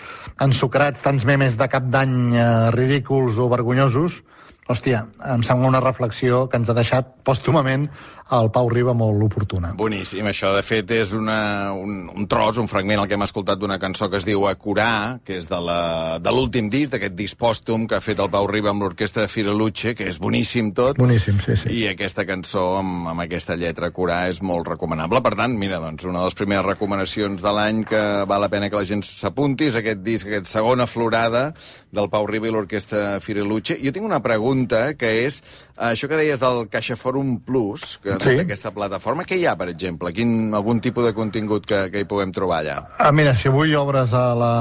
ensucrats, 0.41 1.03
tants 1.05 1.27
memes 1.29 1.59
de 1.61 1.69
cap 1.69 1.91
d'any 1.93 2.15
eh, 2.33 2.47
ridículs 2.77 3.41
o 3.43 3.51
vergonyosos, 3.53 4.23
hòstia, 4.69 5.07
em 5.35 5.43
sembla 5.45 5.69
una 5.73 5.83
reflexió 5.83 6.47
que 6.49 6.61
ens 6.61 6.69
ha 6.69 6.77
deixat 6.77 7.11
pòstumament 7.25 7.89
al 8.29 8.51
Pau 8.53 8.69
Riba 8.69 8.93
molt 8.97 9.23
oportuna. 9.25 9.71
Boníssim, 9.79 10.27
això 10.29 10.51
de 10.53 10.63
fet 10.67 10.91
és 10.93 11.15
una, 11.17 11.73
un, 11.73 12.09
un 12.13 12.27
tros, 12.29 12.59
un 12.61 12.69
fragment 12.69 13.01
el 13.01 13.09
que 13.09 13.17
hem 13.17 13.25
escoltat 13.25 13.61
d'una 13.61 13.79
cançó 13.81 14.11
que 14.13 14.19
es 14.21 14.27
diu 14.29 14.45
Acurà, 14.51 15.19
que 15.25 15.39
és 15.41 15.49
de 15.49 16.33
l'últim 16.35 16.69
disc, 16.73 16.93
d'aquest 16.93 17.17
disc 17.17 17.39
pòstum 17.41 17.87
que 17.89 17.97
ha 17.97 18.05
fet 18.05 18.21
el 18.21 18.31
Pau 18.33 18.49
Riba 18.51 18.73
amb 18.75 18.85
l'orquestra 18.85 19.25
de 19.25 19.33
Firaluce, 19.33 19.95
que 19.97 20.11
és 20.13 20.21
boníssim 20.21 20.73
tot. 20.77 21.01
Boníssim, 21.01 21.41
sí, 21.45 21.57
sí. 21.57 21.73
I 21.81 21.87
aquesta 21.95 22.27
cançó 22.29 22.67
amb, 22.83 23.09
amb 23.15 23.25
aquesta 23.25 23.57
lletra 23.57 23.89
Acurà 23.89 24.27
és 24.29 24.43
molt 24.45 24.69
recomanable. 24.69 25.23
Per 25.25 25.35
tant, 25.39 25.57
mira, 25.57 25.81
doncs, 25.81 26.05
una 26.09 26.21
de 26.21 26.29
les 26.29 26.39
primeres 26.39 26.67
recomanacions 26.67 27.43
de 27.45 27.55
l'any 27.57 27.83
que 27.89 28.05
val 28.29 28.45
la 28.45 28.53
pena 28.53 28.69
que 28.69 28.77
la 28.77 28.89
gent 28.89 29.05
s'apunti 29.07 29.71
és 29.73 29.81
aquest 29.81 30.05
disc, 30.05 30.29
aquesta 30.29 30.59
segona 30.61 30.87
florada 30.87 31.49
del 31.95 32.13
Pau 32.13 32.29
Riba 32.29 32.51
i 32.51 32.53
l'orquestra 32.53 33.23
Firaluce. 33.25 33.79
Jo 33.81 33.95
tinc 33.95 34.05
una 34.05 34.21
pregunta 34.25 34.93
que 34.99 35.15
és 35.25 35.41
això 35.79 36.09
que 36.11 36.17
deies 36.19 36.41
del 36.43 36.65
CaixaForum 36.69 37.39
Plus, 37.47 37.99
que 38.03 38.17
Sí. 38.21 38.35
d'aquesta 38.37 38.73
plataforma, 38.75 39.25
què 39.25 39.37
hi 39.39 39.47
ha, 39.47 39.57
per 39.57 39.69
exemple? 39.71 40.13
Quin, 40.13 40.53
algun 40.55 40.81
tipus 40.81 41.05
de 41.07 41.15
contingut 41.15 41.65
que, 41.67 41.91
que 41.91 42.01
hi 42.01 42.05
puguem 42.05 42.33
trobar 42.35 42.61
allà? 42.65 42.77
Ah, 42.99 43.13
mira, 43.13 43.37
si 43.37 43.49
avui 43.49 43.75
obres 43.79 44.13
a 44.13 44.35
la 44.35 44.53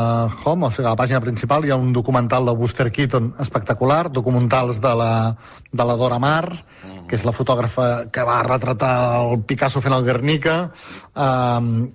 Home, 0.45 0.67
o 0.67 0.71
sigui, 0.71 0.85
a 0.85 0.91
la 0.93 0.95
pàgina 0.99 1.21
principal, 1.21 1.65
hi 1.65 1.71
ha 1.71 1.75
un 1.75 1.91
documental 1.93 2.45
de 2.45 2.53
Buster 2.55 2.91
Keaton 2.91 3.33
espectacular, 3.39 4.11
documentals 4.11 4.79
de 4.81 4.93
la, 4.95 5.11
de 5.71 5.83
la 5.83 5.95
Dora 5.95 6.19
Maar, 6.19 6.51
que 7.07 7.15
és 7.15 7.23
la 7.23 7.31
fotògrafa 7.31 8.09
que 8.11 8.23
va 8.27 8.41
retratar 8.43 9.21
el 9.23 9.41
Picasso 9.47 9.79
fent 9.81 9.93
el 9.95 10.03
Guernica, 10.03 10.71
um, 11.15 11.87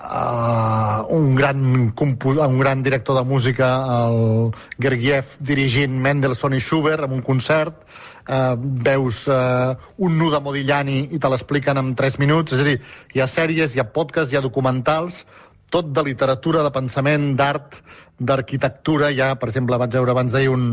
uh, 0.00 1.04
un, 1.08 1.34
gran 1.34 1.92
un 1.96 2.58
gran 2.58 2.82
director 2.82 3.16
de 3.16 3.24
música, 3.24 3.68
el 4.06 4.52
Gergiev, 4.80 5.36
dirigint 5.38 6.00
Mendelssohn 6.00 6.56
i 6.56 6.60
Schubert 6.60 7.04
en 7.04 7.18
un 7.18 7.22
concert, 7.22 7.84
uh, 8.28 8.56
veus 8.58 9.26
uh, 9.28 9.76
un 9.98 10.18
nu 10.18 10.30
de 10.32 10.40
Modigliani 10.40 11.02
i 11.10 11.20
te 11.20 11.30
l'expliquen 11.30 11.78
en 11.78 11.94
3 11.94 12.18
minuts, 12.22 12.56
és 12.56 12.64
a 12.64 12.68
dir, 12.72 12.80
hi 13.14 13.22
ha 13.22 13.28
sèries, 13.30 13.76
hi 13.76 13.82
ha 13.82 13.88
podcasts, 13.92 14.32
hi 14.32 14.40
ha 14.40 14.44
documentals, 14.44 15.24
tot 15.70 15.92
de 15.94 16.02
literatura, 16.02 16.64
de 16.66 16.74
pensament, 16.74 17.32
d'art, 17.38 17.78
d'arquitectura. 18.18 19.12
Ja, 19.14 19.36
per 19.38 19.52
exemple, 19.52 19.78
vaig 19.78 19.94
veure 19.94 20.16
abans 20.16 20.34
d'ahir 20.34 20.50
un, 20.50 20.72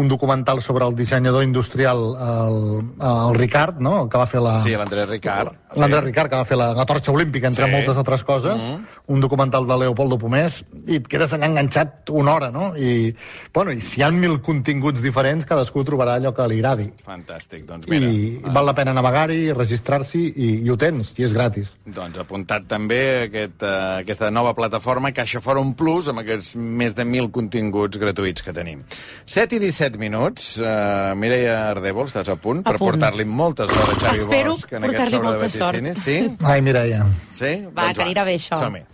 un 0.00 0.08
documental 0.08 0.62
sobre 0.62 0.86
el 0.88 0.96
dissenyador 0.96 1.44
industrial, 1.44 2.00
el, 2.16 2.56
el 2.98 3.36
Ricard, 3.36 3.78
no? 3.84 4.08
que 4.08 4.18
va 4.18 4.26
fer 4.26 4.42
la... 4.42 4.56
Sí, 4.64 4.74
l'Andrés 4.78 5.08
Ricard. 5.10 5.52
L'Andrés 5.76 6.04
Ricard, 6.04 6.30
que 6.30 6.36
va 6.36 6.44
fer 6.48 6.56
la, 6.58 6.72
la 6.76 6.84
torxa 6.86 7.12
olímpica, 7.12 7.48
entre 7.48 7.66
Sí. 7.66 7.70
moltes 7.72 7.96
altres 7.96 8.22
coses, 8.24 8.60
un 9.06 9.20
documental 9.20 9.66
de 9.66 9.76
Leopoldo 9.78 10.18
Pomés, 10.18 10.62
i 10.86 10.96
et 11.00 11.08
quedes 11.08 11.32
allà 11.32 11.46
enganxat 11.50 12.10
una 12.10 12.34
hora, 12.34 12.50
no? 12.50 12.72
I, 12.76 13.14
bueno, 13.52 13.72
i 13.72 13.80
si 13.80 14.00
hi 14.00 14.04
ha 14.04 14.10
mil 14.10 14.40
continguts 14.44 15.02
diferents, 15.02 15.46
cadascú 15.46 15.84
trobarà 15.84 16.14
allò 16.20 16.32
que 16.34 16.46
li 16.48 16.58
agradi. 16.60 16.90
Fantàstic, 17.04 17.64
doncs 17.66 17.88
mira. 17.90 18.06
I 18.06 18.40
val 18.54 18.66
la 18.66 18.74
pena 18.74 18.92
navegar-hi, 18.96 19.52
registrar-s'hi, 19.52 20.24
i, 20.36 20.50
i 20.64 20.70
ho 20.70 20.76
tens, 20.80 21.12
i 21.18 21.24
és 21.26 21.34
gratis. 21.34 21.68
Doncs 21.86 22.18
apuntat 22.22 22.66
també 22.70 23.00
aquest, 23.26 23.62
uh, 23.62 23.98
aquesta 24.00 24.30
nova 24.30 24.54
plataforma 24.54 25.12
Caixa 25.12 25.40
Forum 25.44 25.74
Plus 25.78 26.08
amb 26.12 26.22
aquests 26.22 26.54
més 26.56 26.94
de 26.94 27.04
1.000 27.04 27.30
continguts 27.34 27.98
gratuïts 28.00 28.42
que 28.44 28.52
tenim. 28.56 28.82
7 29.26 29.56
i 29.56 29.62
17 29.62 29.98
minuts. 30.00 30.54
Uh, 30.58 31.14
Mireia 31.18 31.70
Ardèvol, 31.72 32.06
estàs 32.10 32.28
a 32.32 32.36
punt? 32.36 32.62
A 32.64 32.72
per 32.72 32.78
portar-li 32.80 33.24
moltes 33.24 33.70
hores 33.70 33.98
a 33.98 34.08
Xavi 34.08 34.22
Espero 34.24 34.54
Bosch 34.54 34.72
en 34.72 34.78
aquest 34.78 34.92
portar-li 34.94 35.10
sobre 35.16 35.24
de 35.24 35.30
molta 35.32 35.48
sort. 35.64 35.80
vaticinis. 35.80 36.04
Sí? 36.04 36.36
Ai, 36.44 36.60
Mireia. 36.62 37.04
Sí? 37.32 37.54
Va, 37.74 37.92
que 37.92 38.04
anirà 38.04 38.24
bé, 38.28 38.36
això. 38.38 38.58
Som-hi. 38.60 38.84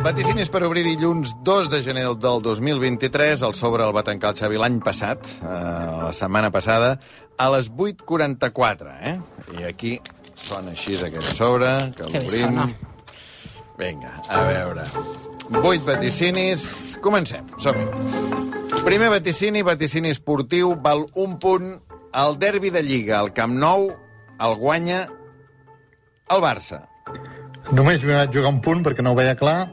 Vaticinis 0.00 0.48
per 0.48 0.62
obrir 0.64 0.80
dilluns 0.86 1.34
2 1.44 1.68
de 1.70 1.82
gener 1.84 2.06
del 2.16 2.40
2023. 2.42 3.42
El 3.44 3.54
sobre 3.54 3.84
el 3.84 3.92
va 3.96 4.02
tancar 4.06 4.32
el 4.32 4.38
Xavi 4.38 4.56
l'any 4.58 4.78
passat, 4.80 5.26
eh, 5.42 5.50
la 6.06 6.12
setmana 6.16 6.50
passada, 6.50 6.94
a 7.36 7.50
les 7.52 7.68
8.44, 7.70 8.94
eh? 9.04 9.18
I 9.60 9.66
aquí 9.68 9.98
sona 10.34 10.72
així 10.72 10.96
aquest 10.96 11.34
sobre, 11.36 11.74
que 11.96 12.08
l'obrim. 12.08 12.56
Vinga, 13.80 14.14
a 14.28 14.42
veure. 14.48 14.88
8 15.50 15.84
vaticinis. 15.84 16.64
Comencem, 17.04 17.46
som-hi. 17.60 17.86
Primer 18.84 19.10
vaticini, 19.12 19.60
vaticini 19.62 20.08
esportiu, 20.08 20.74
val 20.80 21.04
un 21.14 21.38
punt. 21.38 21.74
El 22.16 22.38
derbi 22.40 22.70
de 22.72 22.82
Lliga, 22.82 23.18
al 23.20 23.34
Camp 23.36 23.52
Nou, 23.52 23.90
el 24.40 24.56
guanya 24.56 25.04
el 26.30 26.40
Barça. 26.42 26.84
Només 27.76 28.02
m'hi 28.02 28.16
vaig 28.16 28.32
jugar 28.34 28.52
un 28.54 28.60
punt 28.64 28.82
perquè 28.86 29.04
no 29.04 29.12
ho 29.12 29.18
veia 29.18 29.36
clar. 29.38 29.72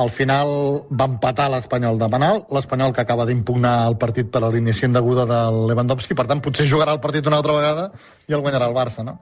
Al 0.00 0.12
final 0.14 0.50
va 0.96 1.08
empatar 1.10 1.48
l'Espanyol 1.52 1.98
de 1.98 2.08
Manal, 2.08 2.44
l'Espanyol 2.54 2.94
que 2.94 3.02
acaba 3.02 3.26
d'impugnar 3.28 3.88
el 3.88 3.96
partit 4.00 4.30
per 4.32 4.44
alineació 4.46 4.88
indeguda 4.88 5.26
del 5.28 5.64
Lewandowski, 5.68 6.14
per 6.16 6.28
tant, 6.30 6.40
potser 6.40 6.68
jugarà 6.70 6.94
el 6.94 7.02
partit 7.02 7.26
una 7.26 7.40
altra 7.42 7.56
vegada 7.56 7.88
i 8.30 8.36
el 8.36 8.44
guanyarà 8.44 8.70
el 8.70 8.76
Barça, 8.76 9.04
no? 9.04 9.18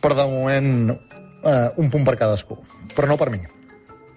Però 0.00 0.16
de 0.16 0.28
moment, 0.30 0.70
eh, 0.94 1.68
un 1.82 1.90
punt 1.90 2.06
per 2.06 2.16
cadascú. 2.20 2.56
Però 2.94 3.10
no 3.10 3.18
per 3.20 3.28
mi. 3.34 3.42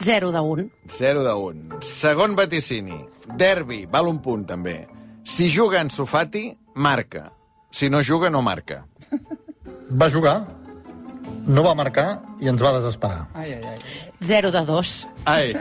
0 0.05 0.31
de 0.31 0.39
1. 0.39 0.67
0 0.99 1.23
de 1.25 1.33
1. 1.33 1.81
Segon 1.81 2.37
vaticini. 2.37 2.99
Derbi, 3.35 3.85
val 3.89 4.07
un 4.07 4.21
punt, 4.21 4.45
també. 4.45 4.77
Si 5.25 5.49
juga 5.49 5.81
en 5.81 5.89
Sofati, 5.89 6.51
marca. 6.75 7.31
Si 7.71 7.89
no 7.89 8.03
juga, 8.03 8.29
no 8.29 8.43
marca. 8.45 8.85
Va 9.89 10.09
jugar, 10.11 10.41
no 11.47 11.63
va 11.63 11.73
marcar 11.75 12.07
i 12.43 12.49
ens 12.51 12.61
va 12.61 12.73
desesperar. 12.79 13.27
Ai, 13.39 13.53
ai, 13.53 13.63
ai. 13.63 13.77
0 14.27 14.51
de 14.51 14.63
2. 14.67 15.07
Ai, 15.25 15.53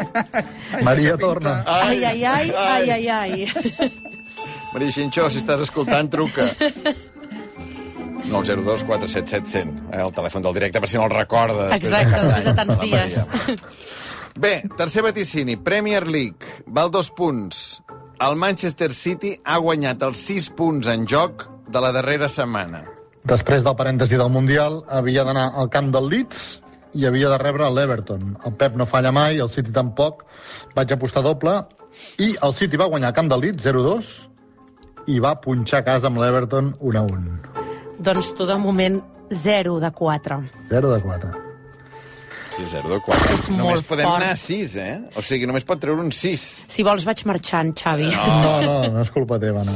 Maria 0.83 1.17
torna. 1.21 1.63
Ai, 1.67 2.05
ai, 2.05 2.25
ai, 2.25 2.51
ai, 2.51 2.91
ai, 2.91 3.09
ai. 3.09 3.53
Maria 4.73 4.91
Xinxó, 4.93 5.29
si 5.31 5.39
estàs 5.43 5.63
escoltant, 5.65 6.11
truca. 6.13 6.49
902 8.27 8.83
477 8.85 9.47
100. 9.47 9.75
Eh, 9.93 10.03
el 10.03 10.13
telèfon 10.17 10.43
del 10.43 10.57
directe, 10.57 10.81
per 10.83 10.91
si 10.91 10.99
no 10.99 11.07
el 11.07 11.15
recorda. 11.15 11.69
després 11.71 11.93
Exacte, 11.93 12.23
després 12.25 12.49
de 12.49 12.55
tants 12.59 12.81
dies. 12.83 13.21
Maria. 13.31 13.57
Bé, 14.37 14.55
tercer 14.77 15.05
vaticini. 15.07 15.57
Premier 15.57 16.03
League. 16.07 16.65
Val 16.67 16.91
dos 16.91 17.09
punts. 17.15 17.81
El 18.21 18.37
Manchester 18.37 18.93
City 18.97 19.37
ha 19.45 19.57
guanyat 19.63 20.03
els 20.03 20.19
6 20.29 20.51
punts 20.59 20.91
en 20.93 21.07
joc 21.09 21.47
de 21.69 21.81
la 21.81 21.93
darrera 21.93 22.29
setmana. 22.33 22.83
Després 23.27 23.65
del 23.67 23.75
parèntesi 23.75 24.19
del 24.21 24.31
Mundial, 24.31 24.81
havia 24.87 25.25
d'anar 25.27 25.49
al 25.59 25.71
camp 25.73 25.89
del 25.95 26.07
Leeds 26.13 26.43
i 26.97 27.07
havia 27.09 27.29
de 27.33 27.39
rebre 27.43 27.67
l'Everton. 27.75 28.37
El 28.47 28.55
Pep 28.61 28.77
no 28.79 28.87
falla 28.87 29.11
mai, 29.13 29.41
el 29.43 29.51
City 29.51 29.73
tampoc. 29.75 30.23
Vaig 30.77 30.93
apostar 30.95 31.25
doble 31.27 31.57
i 32.23 32.35
el 32.47 32.55
City 32.55 32.79
va 32.79 32.87
guanyar 32.93 33.11
al 33.11 33.17
camp 33.17 33.31
del 33.33 33.43
Leeds 33.43 33.67
0-2 33.67 34.13
i 35.11 35.19
va 35.23 35.35
punxar 35.43 35.81
a 35.83 35.87
casa 35.87 36.07
amb 36.11 36.21
l'Everton 36.23 36.71
1-1. 36.79 37.27
Doncs 38.07 38.31
tu, 38.37 38.47
de 38.47 38.57
moment, 38.63 39.01
0 39.33 39.81
de 39.83 39.91
4. 39.91 40.39
0 40.71 40.93
de 40.93 41.01
4. 41.03 41.31
Sí, 42.57 42.65
0 42.73 42.89
de 42.93 43.01
4. 43.05 43.35
És 43.35 43.49
només 43.51 43.65
molt 43.65 43.89
podem 43.89 44.07
fort. 44.07 44.23
anar 44.23 44.37
a 44.37 44.39
6, 44.41 44.77
eh? 44.81 44.93
O 45.19 45.25
sigui, 45.25 45.49
només 45.51 45.67
pot 45.67 45.81
treure 45.83 46.05
un 46.05 46.13
6. 46.15 46.45
Si 46.73 46.85
vols, 46.87 47.05
vaig 47.09 47.25
marxant, 47.29 47.75
Xavi. 47.77 48.13
No, 48.15 48.55
no, 48.63 48.77
no 48.95 49.03
és 49.03 49.11
culpa 49.13 49.41
teva, 49.43 49.65
no. 49.67 49.75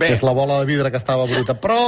Bé, 0.00 0.10
És 0.16 0.24
la 0.24 0.34
bola 0.36 0.58
de 0.60 0.66
vidre 0.68 0.90
que 0.90 0.98
estava 1.00 1.28
bruta, 1.30 1.54
però 1.54 1.78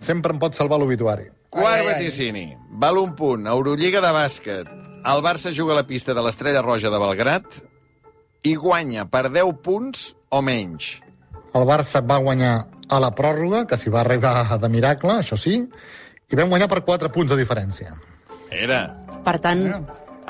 sempre 0.00 0.32
em 0.32 0.38
pot 0.38 0.54
salvar 0.56 0.78
l'obituari. 0.78 1.28
quart 1.50 1.66
Ai, 1.66 1.80
ai, 1.80 1.86
ai. 1.86 1.92
vaticini. 1.94 2.56
Val 2.70 2.98
un 2.98 3.14
punt. 3.16 3.46
Eurolliga 3.46 4.00
de 4.00 4.12
bàsquet. 4.12 4.68
El 5.04 5.22
Barça 5.24 5.50
juga 5.52 5.72
a 5.72 5.76
la 5.76 5.86
pista 5.86 6.14
de 6.14 6.22
l'Estrella 6.22 6.62
Roja 6.62 6.90
de 6.90 6.98
Belgrat 6.98 7.44
i 8.42 8.54
guanya 8.54 9.06
per 9.08 9.30
10 9.30 9.54
punts 9.62 10.14
o 10.28 10.42
menys. 10.42 11.00
El 11.54 11.64
Barça 11.66 12.00
va 12.06 12.18
guanyar 12.18 12.66
a 12.88 13.00
la 13.00 13.10
pròrroga, 13.14 13.66
que 13.66 13.76
s'hi 13.76 13.90
va 13.90 14.00
arribar 14.00 14.58
de 14.58 14.68
miracle, 14.68 15.10
això 15.22 15.36
sí, 15.38 15.56
i 16.30 16.36
vam 16.36 16.48
guanyar 16.50 16.68
per 16.68 16.82
4 16.84 17.10
punts 17.12 17.30
de 17.30 17.36
diferència. 17.38 17.94
Era, 18.50 18.96
Per 19.24 19.38
tant, 19.38 19.60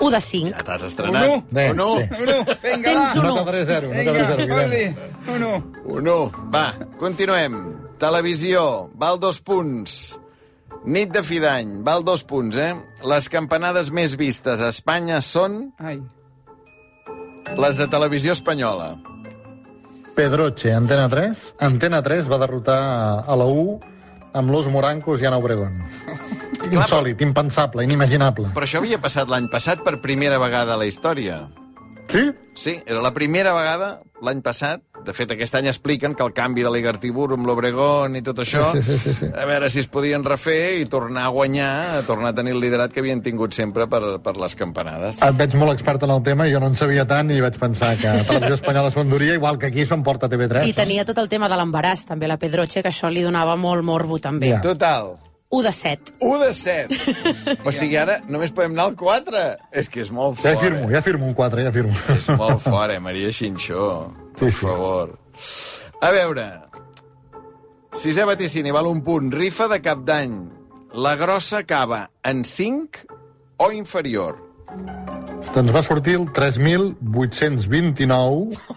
1 0.01 0.11
de 0.11 0.21
5. 0.21 0.51
ja 0.57 0.63
t'has 0.65 0.83
estrenat. 0.83 1.23
Un 1.25 1.31
u. 1.39 1.45
Bé, 1.51 1.71
Un 1.71 1.81
u. 1.81 1.97
bé. 1.97 2.09
Uno, 2.23 2.39
vinga, 2.63 2.83
Tens 2.91 3.15
va. 3.15 3.21
un 3.21 3.27
No 3.27 3.35
u. 3.35 3.39
quedaré 3.39 3.65
zero, 3.67 3.89
no 3.89 3.95
Vinga, 3.95 4.13
quedaré 4.13 4.45
zero, 4.47 4.55
fot-li. 4.57 4.77
Guillem. 4.77 5.37
Uno. 5.37 5.73
Un 5.85 6.09
u. 6.09 6.33
Va, 6.53 6.75
continuem. 6.99 7.90
Televisió, 8.01 8.89
val 8.97 9.19
dos 9.21 9.43
punts. 9.45 10.17
Nit 10.89 11.11
de 11.13 11.21
fi 11.21 11.37
d'any, 11.43 11.83
val 11.85 12.01
dos 12.01 12.23
punts, 12.25 12.57
eh? 12.57 12.73
Les 13.05 13.29
campanades 13.29 13.91
més 13.93 14.15
vistes 14.17 14.63
a 14.65 14.71
Espanya 14.73 15.19
són 15.21 15.67
Ai. 15.77 15.99
les 17.61 17.77
de 17.77 17.87
televisió 17.93 18.33
espanyola. 18.33 18.95
Pedroche, 20.17 20.73
Antena 20.73 21.11
3. 21.13 21.45
Antena 21.61 22.01
3 22.03 22.25
va 22.31 22.41
derrotar 22.41 22.81
a 23.29 23.37
la 23.37 23.45
U 23.45 23.79
amb 24.33 24.51
Los 24.51 24.69
Morancos 24.73 25.21
i 25.21 25.29
Ana 25.29 25.37
Obregón. 25.37 25.77
Insòlid, 26.73 27.21
impensable, 27.21 27.85
inimaginable. 27.85 28.49
Però 28.57 28.65
això 28.65 28.81
havia 28.81 29.01
passat 29.01 29.29
l'any 29.29 29.49
passat 29.53 29.85
per 29.85 29.99
primera 30.01 30.41
vegada 30.41 30.73
a 30.73 30.81
la 30.81 30.89
història. 30.89 31.43
Sí? 32.09 32.31
Sí, 32.57 32.79
era 32.87 33.05
la 33.05 33.13
primera 33.13 33.53
vegada 33.57 33.99
l'any 34.25 34.41
passat. 34.41 34.83
De 35.05 35.13
fet, 35.17 35.31
aquest 35.33 35.55
any 35.57 35.67
expliquen 35.71 36.13
que 36.15 36.23
el 36.23 36.33
canvi 36.37 36.63
de 36.63 36.71
l'Igartibur 36.71 37.31
amb 37.35 37.47
l'Obregón 37.49 38.17
i 38.19 38.23
tot 38.23 38.39
això, 38.45 38.67
Sí, 38.75 38.83
sí, 38.85 38.99
sí, 38.99 39.15
sí. 39.21 39.29
a 39.35 39.47
veure 39.49 39.71
si 39.73 39.81
es 39.81 39.89
podien 39.89 40.23
refer 40.25 40.79
i 40.81 40.85
tornar 40.87 41.25
a 41.25 41.33
guanyar, 41.35 41.71
a 41.99 42.03
tornar 42.07 42.31
a 42.31 42.35
tenir 42.37 42.53
el 42.53 42.61
liderat 42.61 42.93
que 42.93 43.01
havien 43.01 43.23
tingut 43.25 43.57
sempre 43.57 43.87
per, 43.89 44.19
per 44.23 44.37
les 44.37 44.55
campanades. 44.61 45.23
Et 45.25 45.39
veig 45.41 45.57
molt 45.57 45.73
expert 45.73 46.05
en 46.05 46.11
el 46.17 46.23
tema 46.27 46.47
i 46.47 46.53
jo 46.53 46.61
no 46.61 46.69
en 46.71 46.77
sabia 46.77 47.07
tant 47.09 47.31
i 47.33 47.41
vaig 47.41 47.57
pensar 47.59 47.95
que 47.97 48.13
Televisió 48.29 48.59
Espanyola 48.61 48.91
s'ho 48.93 49.01
enduria, 49.07 49.35
igual 49.41 49.59
que 49.59 49.67
aquí 49.73 49.87
s'ho 49.87 49.97
emporta 49.97 50.29
TV3. 50.29 50.69
I 50.69 50.77
tenia 50.77 51.05
tot 51.09 51.19
el 51.19 51.29
tema 51.33 51.49
de 51.49 51.57
l'embaràs, 51.57 52.05
també, 52.07 52.29
la 52.29 52.37
Pedroche, 52.39 52.83
que 52.85 52.93
això 52.93 53.09
li 53.11 53.25
donava 53.25 53.57
molt 53.57 53.83
morbo, 53.83 54.19
també. 54.21 54.53
Ja. 54.53 54.61
Total, 54.61 55.17
1 55.51 55.63
de 55.67 55.73
7. 55.75 56.13
1 56.21 56.39
de 56.45 56.53
7. 56.55 56.99
o 57.67 57.73
sigui, 57.75 57.97
ara 57.99 58.21
només 58.31 58.53
podem 58.55 58.77
anar 58.77 58.85
al 58.91 58.95
4. 58.95 59.41
És 59.75 59.89
que 59.91 60.05
és 60.05 60.13
molt 60.15 60.39
Ja 60.45 60.53
fort. 60.53 60.63
firmo, 60.63 60.85
eh? 60.87 60.93
ja 60.95 61.03
firmo 61.03 61.27
un 61.27 61.35
4, 61.35 61.65
ja 61.67 61.73
firmo. 61.75 61.97
És 62.15 62.29
molt 62.39 62.61
fort, 62.69 62.93
eh, 62.95 63.01
Maria 63.03 63.33
Xinxó. 63.35 63.89
Sí, 64.41 64.49
Per 64.49 64.53
sí. 64.57 64.65
favor. 64.65 65.13
A 66.01 66.09
veure... 66.17 66.49
Sisè 68.01 68.23
vaticini, 68.25 68.71
val 68.73 68.87
un 68.87 69.01
punt. 69.03 69.33
Rifa 69.35 69.67
de 69.69 69.81
cap 69.83 69.99
d'any. 70.07 70.37
La 70.95 71.17
grossa 71.19 71.59
acaba 71.65 72.05
en 72.23 72.45
5 72.47 72.99
o 73.61 73.73
inferior? 73.75 74.37
Doncs 75.55 75.73
va 75.75 75.83
sortir 75.83 76.15
el 76.21 76.29
3.829. 76.31 78.59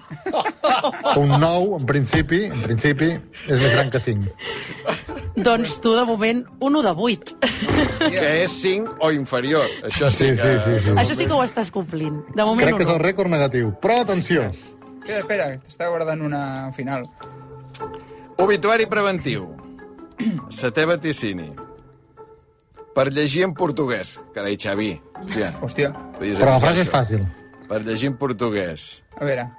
Un 1.21 1.29
9, 1.39 1.77
en 1.79 1.85
principi, 1.85 2.39
en 2.49 2.61
principi, 2.65 3.11
és 3.13 3.61
més 3.61 3.71
gran 3.75 3.91
que 3.93 3.99
5. 4.01 4.33
Doncs 5.45 5.75
tu, 5.83 5.93
de 5.95 6.03
moment, 6.09 6.41
un 6.59 6.75
1 6.75 6.81
de 6.87 6.93
8. 6.97 7.35
Que 8.09 8.29
és 8.43 8.51
5 8.63 8.97
o 8.99 9.11
inferior. 9.13 9.63
Això 9.87 10.09
sí, 10.11 10.25
Sí, 10.33 10.41
que... 10.41 10.41
sí, 10.41 10.49
sí, 10.65 10.73
sí. 10.87 10.91
Això 10.97 11.13
sí 11.19 11.25
que 11.29 11.35
ho 11.37 11.43
estàs 11.45 11.69
complint. 11.71 12.17
De 12.33 12.43
moment, 12.43 12.65
Crec 12.67 12.77
que 12.81 12.85
és 12.87 12.89
un 12.89 12.95
el 12.97 13.01
1. 13.03 13.07
rècord 13.11 13.29
negatiu. 13.31 13.65
Però 13.83 13.95
atenció, 14.03 14.39
Espera, 15.03 15.19
espera, 15.19 15.45
t'estava 15.59 15.89
guardant 15.91 16.21
una 16.23 16.71
final. 16.71 17.05
Obituari 18.39 18.87
preventiu. 18.87 19.49
Setè 20.61 20.85
vaticini. 20.87 21.49
Per 22.93 23.07
llegir 23.11 23.43
en 23.47 23.53
portuguès. 23.57 24.15
Carai, 24.35 24.55
Xavi. 24.55 24.91
Hòstia. 25.23 25.49
Hòstia, 25.63 25.89
però 26.39 26.53
la 26.53 26.59
frase 26.61 26.85
és 26.85 26.91
fàcil. 26.93 27.25
Per 27.67 27.81
llegir 27.83 28.11
en 28.13 28.17
portuguès. 28.21 29.01
a 29.19 29.25
veure. 29.25 29.49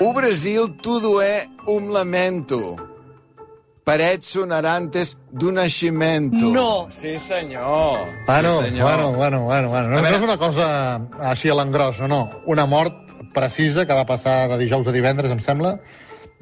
O 0.00 0.12
Brasil 0.12 0.68
tudo 0.82 1.20
é 1.20 1.46
um 1.66 1.88
lamento. 1.90 2.76
Parets 3.84 4.26
sonarantes 4.26 5.18
do 5.32 5.50
nascimento. 5.50 6.36
No. 6.38 6.88
Sí, 6.92 7.18
senyor. 7.18 8.06
Bueno, 8.26 8.60
sí, 8.60 8.68
senyor. 8.68 8.84
bueno, 8.86 9.12
bueno, 9.12 9.44
bueno, 9.44 9.68
bueno. 9.70 9.88
No, 9.90 10.00
no 10.02 10.08
és 10.08 10.22
una 10.22 10.36
cosa 10.38 10.66
així 11.18 11.50
a 11.50 11.56
l'engròs, 11.58 11.98
no, 12.04 12.06
no. 12.06 12.20
Una 12.46 12.66
mort 12.66 13.01
precisa 13.32 13.86
que 13.86 13.94
va 13.94 14.06
passar 14.06 14.48
de 14.52 14.58
dijous 14.60 14.86
a 14.88 14.92
divendres, 14.94 15.30
em 15.34 15.40
sembla, 15.40 15.76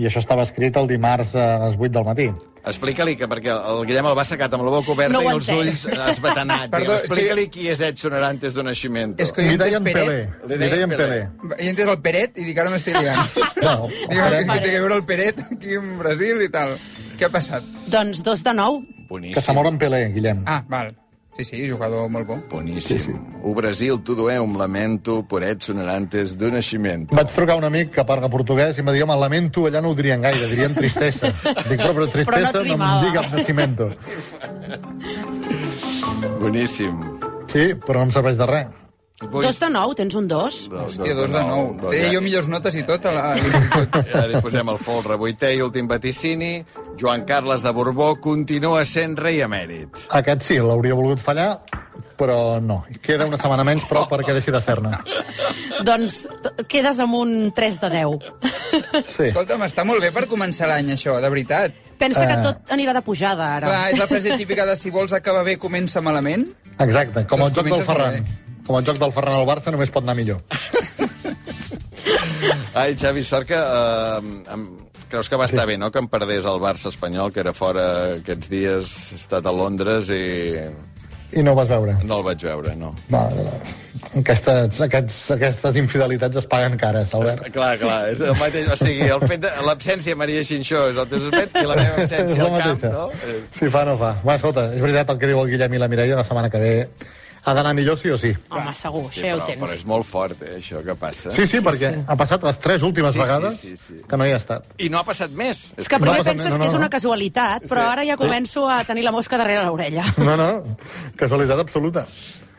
i 0.00 0.06
això 0.08 0.20
estava 0.22 0.42
escrit 0.46 0.76
el 0.80 0.86
dimarts 0.88 1.34
a 1.36 1.66
les 1.66 1.76
8 1.76 1.90
del 1.98 2.04
matí. 2.08 2.30
Explica-li 2.60 3.14
que, 3.16 3.24
perquè 3.28 3.52
el 3.54 3.86
Guillem 3.88 4.04
el 4.10 4.16
va 4.16 4.20
assecat 4.20 4.52
amb 4.52 4.66
la 4.66 4.72
boca 4.74 4.92
oberta 4.92 5.14
No 5.14 5.22
i 5.24 5.28
els 5.32 5.46
ulls 5.48 5.86
esbatanats. 5.88 6.68
Perdó, 6.72 6.94
és 6.98 7.02
que- 7.02 7.08
Explica-li 7.08 7.46
qui 7.48 7.68
és 7.72 7.80
Edson 7.80 8.12
Arantes 8.18 8.52
do 8.54 8.62
Nascimento. 8.62 9.22
És 9.22 9.32
que 9.32 9.42
jo 9.46 9.52
Li 9.52 9.56
deien 9.56 9.84
Pelé. 9.84 10.04
Peret. 10.04 10.44
Li 10.48 10.56
deien 10.58 10.70
deien 10.74 10.90
Pelé. 10.90 11.20
Pelé. 11.40 11.56
He 11.58 11.70
entès 11.72 11.88
el 11.88 12.00
Peret 12.04 12.36
i 12.36 12.44
dic, 12.44 12.58
ara 12.60 12.70
m'estic 12.70 12.98
liant. 13.00 13.20
No, 13.64 13.88
Dic, 13.88 14.20
que, 14.20 14.60
té 14.60 14.70
que 14.70 14.78
veure 14.80 14.94
el 15.00 15.04
Peret 15.08 15.40
aquí 15.50 15.74
en 15.80 15.98
Brasil 15.98 16.40
i 16.44 16.48
tal. 16.52 16.76
Què 17.18 17.28
ha 17.28 17.32
passat? 17.32 17.64
Doncs 17.92 18.22
2 18.24 18.44
de 18.44 18.54
9. 18.54 18.80
Boníssim. 19.08 19.34
que 19.34 19.40
s'amor 19.42 19.66
en 19.72 19.78
Pelé, 19.78 20.08
Guillem. 20.12 20.44
Ah, 20.46 20.62
val. 20.68 20.92
Sí, 21.40 21.56
sí, 21.56 21.70
jugador 21.70 22.10
molt 22.12 22.26
bo. 22.28 22.36
Boníssim. 22.50 22.98
Sí, 22.98 23.12
sí. 23.12 23.12
O 23.42 23.54
Brasil 23.54 23.98
tudo 24.04 24.28
é 24.28 24.38
um 24.38 24.58
lamento 24.58 25.22
por 25.22 25.42
Edson 25.42 25.78
Arantes 25.78 26.36
do 26.36 26.50
Nascimento. 26.50 27.16
Vaig 27.16 27.32
trucar 27.32 27.56
un 27.56 27.64
amic 27.64 27.94
que 27.94 28.04
parla 28.04 28.28
portuguès 28.28 28.76
i 28.76 28.82
em 28.82 28.90
va 28.90 28.92
dir, 28.92 29.00
home, 29.06 29.16
lamento, 29.16 29.64
allà 29.64 29.80
no 29.80 29.94
ho 29.94 29.96
dirien 29.96 30.20
gaire, 30.20 30.50
dirien 30.50 30.76
tristesa. 30.76 31.32
Dic, 31.70 31.80
però, 31.80 31.94
però 31.96 32.10
tristesa 32.12 32.52
Però 32.52 32.60
no 32.60 32.74
et 32.74 32.82
no, 32.82 32.84
em 32.84 33.06
diga 33.06 33.24
nacimiento. 33.32 33.88
Boníssim. 36.44 37.00
Sí, 37.48 37.64
però 37.86 38.02
no 38.02 38.10
em 38.10 38.12
serveix 38.18 38.36
de 38.36 38.52
res. 38.52 38.76
Vull... 39.20 39.44
2 39.44 39.58
de 39.60 39.68
9, 39.68 39.94
tens 39.98 40.14
un 40.16 40.26
2. 40.28 40.54
Hòstia, 40.72 41.14
dos 41.14 41.30
de 41.30 41.40
nou. 41.44 41.74
Dos 41.80 41.90
Té 41.92 41.98
de- 42.06 42.12
jo 42.14 42.22
millors 42.24 42.48
notes 42.48 42.74
i 42.80 42.82
tot 42.88 43.04
a 43.04 43.12
la-. 43.12 43.34
Ja 44.14 44.22
li 44.30 44.40
posem 44.40 44.68
el 44.72 44.78
folre. 44.80 45.18
Vuitè 45.20 45.50
i 45.56 45.60
últim 45.60 45.88
vaticini. 45.90 46.64
Joan 47.00 47.26
Carles 47.28 47.60
de 47.62 47.72
Borbó 47.76 48.14
continua 48.20 48.84
sent 48.88 49.18
rei 49.20 49.42
emèrit. 49.44 50.06
Aquest 50.16 50.42
sí, 50.48 50.56
l'hauria 50.60 50.96
volgut 50.96 51.20
fallar, 51.20 51.60
però 52.16 52.58
no. 52.64 52.82
Queda 53.04 53.26
una 53.28 53.36
setmana 53.40 53.64
menys, 53.64 53.84
però 53.88 54.06
perquè 54.08 54.32
deixi 54.36 54.52
de 54.56 54.60
ser-ne. 54.64 54.96
Doncs 55.84 56.22
quedes 56.68 56.98
amb 57.00 57.14
un 57.20 57.36
3 57.56 57.78
de 57.84 57.90
10. 57.94 58.28
Sí. 59.16 59.24
Escolta'm, 59.30 59.64
està 59.68 59.84
molt 59.88 60.00
bé 60.04 60.10
per 60.16 60.26
començar 60.30 60.68
l'any, 60.70 60.92
això, 60.96 61.16
de 61.20 61.28
veritat. 61.32 61.72
Pensa 62.00 62.26
que 62.26 62.36
Eh. 62.40 62.42
tot 62.44 62.70
anirà 62.72 62.92
de 62.96 63.02
pujada, 63.04 63.48
ara. 63.56 63.66
Clar, 63.68 63.86
és 63.92 63.98
la 64.00 64.06
frase 64.08 64.36
típica 64.36 64.64
de 64.64 64.76
si 64.76 64.88
vols 64.90 65.12
acabar 65.12 65.44
bé, 65.44 65.58
comença 65.58 66.00
malament. 66.00 66.46
Exacte, 66.78 67.26
com 67.26 67.40
el 67.44 67.52
Doncs 67.52 67.56
joc 67.56 67.76
del 67.76 67.84
Ferran. 67.88 68.24
Com 68.70 68.78
el 68.78 68.84
joc 68.86 69.00
del 69.02 69.10
Ferran 69.10 69.34
al 69.40 69.48
Barça 69.48 69.72
només 69.74 69.90
pot 69.90 70.04
anar 70.06 70.14
millor. 70.14 70.38
Ai, 72.78 72.94
Xavi, 72.94 73.24
sort 73.26 73.48
que... 73.48 73.58
Eh, 73.58 74.52
em, 74.54 74.68
creus 75.10 75.26
que 75.26 75.38
va 75.40 75.48
estar 75.50 75.64
bé, 75.66 75.74
no?, 75.74 75.88
que 75.90 75.98
em 75.98 76.06
perdés 76.06 76.46
el 76.46 76.60
Barça 76.62 76.92
espanyol, 76.94 77.32
que 77.34 77.42
era 77.42 77.50
fora 77.50 77.82
aquests 78.20 78.52
dies, 78.52 78.92
he 79.10 79.18
estat 79.18 79.48
a 79.50 79.50
Londres 79.50 80.12
i 80.14 80.22
I 81.34 81.42
no 81.42 81.50
ho 81.50 81.58
vas 81.58 81.66
veure. 81.72 81.96
no 82.06 82.20
el 82.20 82.24
vaig 82.28 82.46
veure, 82.46 82.76
no. 82.78 82.92
No, 83.10 83.24
no. 83.34 83.58
Aquestes, 84.22 84.78
aquests, 84.86 85.18
aquestes 85.34 85.76
infidelitats 85.82 86.38
es 86.44 86.46
paguen 86.54 86.78
cares, 86.78 87.10
Albert. 87.18 87.50
Clar, 87.54 87.74
clar, 87.82 87.98
és 88.14 88.22
el 88.22 88.38
mateix. 88.38 88.70
O 88.70 88.78
sigui, 88.78 89.10
el 89.10 89.26
fet 89.26 89.42
de 89.48 89.50
l'absència 89.66 90.14
de 90.14 90.18
Maria 90.22 90.46
Xinxó 90.46 90.86
és 90.94 90.98
el 90.98 91.10
teu 91.10 91.26
sospet 91.26 91.58
i 91.58 91.66
la 91.66 91.76
meva 91.78 92.04
absència 92.06 92.46
al 92.46 92.58
camp, 92.62 92.84
no? 92.94 93.06
És... 93.26 93.46
Si 93.58 93.70
fa, 93.70 93.82
no 93.90 93.98
fa. 93.98 94.14
Va, 94.22 94.38
escolta, 94.38 94.70
és 94.78 94.82
veritat 94.86 95.10
el 95.10 95.18
que 95.18 95.30
diu 95.30 95.42
el 95.42 95.50
Guillem 95.56 95.74
i 95.74 95.82
la 95.82 95.90
Mireia, 95.90 96.18
la 96.22 96.26
setmana 96.26 96.50
que 96.54 96.62
ve 96.62 96.74
ha 97.44 97.54
d'anar 97.54 97.72
millor 97.74 97.96
sí 97.98 98.10
o 98.10 98.18
sí. 98.18 98.32
Home, 98.50 98.74
segur, 98.74 99.04
Sí, 99.12 99.20
això 99.20 99.26
ja 99.26 99.36
ho 99.36 99.38
però, 99.40 99.46
però 99.46 99.68
tens. 99.70 99.78
és 99.80 99.84
molt 99.86 100.06
fort, 100.06 100.42
eh, 100.42 100.56
això 100.58 100.82
que 100.84 100.94
passa. 100.94 101.30
Sí, 101.34 101.46
sí, 101.46 101.58
Sí, 101.58 101.64
perquè 101.64 101.94
sí. 101.94 102.04
ha 102.06 102.16
passat 102.16 102.42
les 102.44 102.58
tres 102.58 102.82
últimes 102.82 103.12
Sí, 103.12 103.18
sí, 103.18 103.22
vegades 103.24 103.60
sí, 103.60 103.76
sí. 103.76 103.94
que 104.08 104.16
no 104.16 104.26
hi 104.26 104.32
ha 104.32 104.36
estat. 104.36 104.66
I 104.78 104.88
no 104.88 104.98
ha 104.98 105.04
passat 105.04 105.30
més. 105.30 105.72
És 105.76 105.88
que 105.88 105.98
primer 105.98 106.18
No, 106.18 106.24
penses 106.24 106.50
no, 106.52 106.58
no, 106.58 106.64
que 106.64 106.68
és 106.68 106.74
una 106.74 106.90
casualitat, 106.90 107.64
però 107.70 107.86
ara 107.92 108.04
ja 108.04 108.16
començo 108.16 108.68
a 108.68 108.82
tenir 108.84 109.04
la 109.04 109.12
mosca 109.12 109.36
darrere 109.38 109.64
l'orella. 109.64 110.04
No, 110.18 110.36
no, 110.36 110.62
casualitat 111.16 111.58
absoluta. 111.58 112.06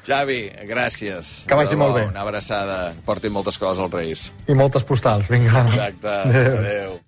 Javi, 0.08 0.50
gràcies. 0.66 1.46
Que 1.46 1.54
vagi 1.54 1.76
molt 1.78 1.94
bé. 1.96 2.08
Una 2.10 2.22
abraçada. 2.26 2.92
Portin 3.06 3.32
moltes 3.32 3.60
coses 3.62 3.78
als 3.84 3.94
Reis. 3.94 4.32
I 4.50 4.56
moltes 4.58 4.84
postals, 4.84 5.28
vinga. 5.30 5.62
Exacte. 5.68 6.08
Adéu. 6.10 7.02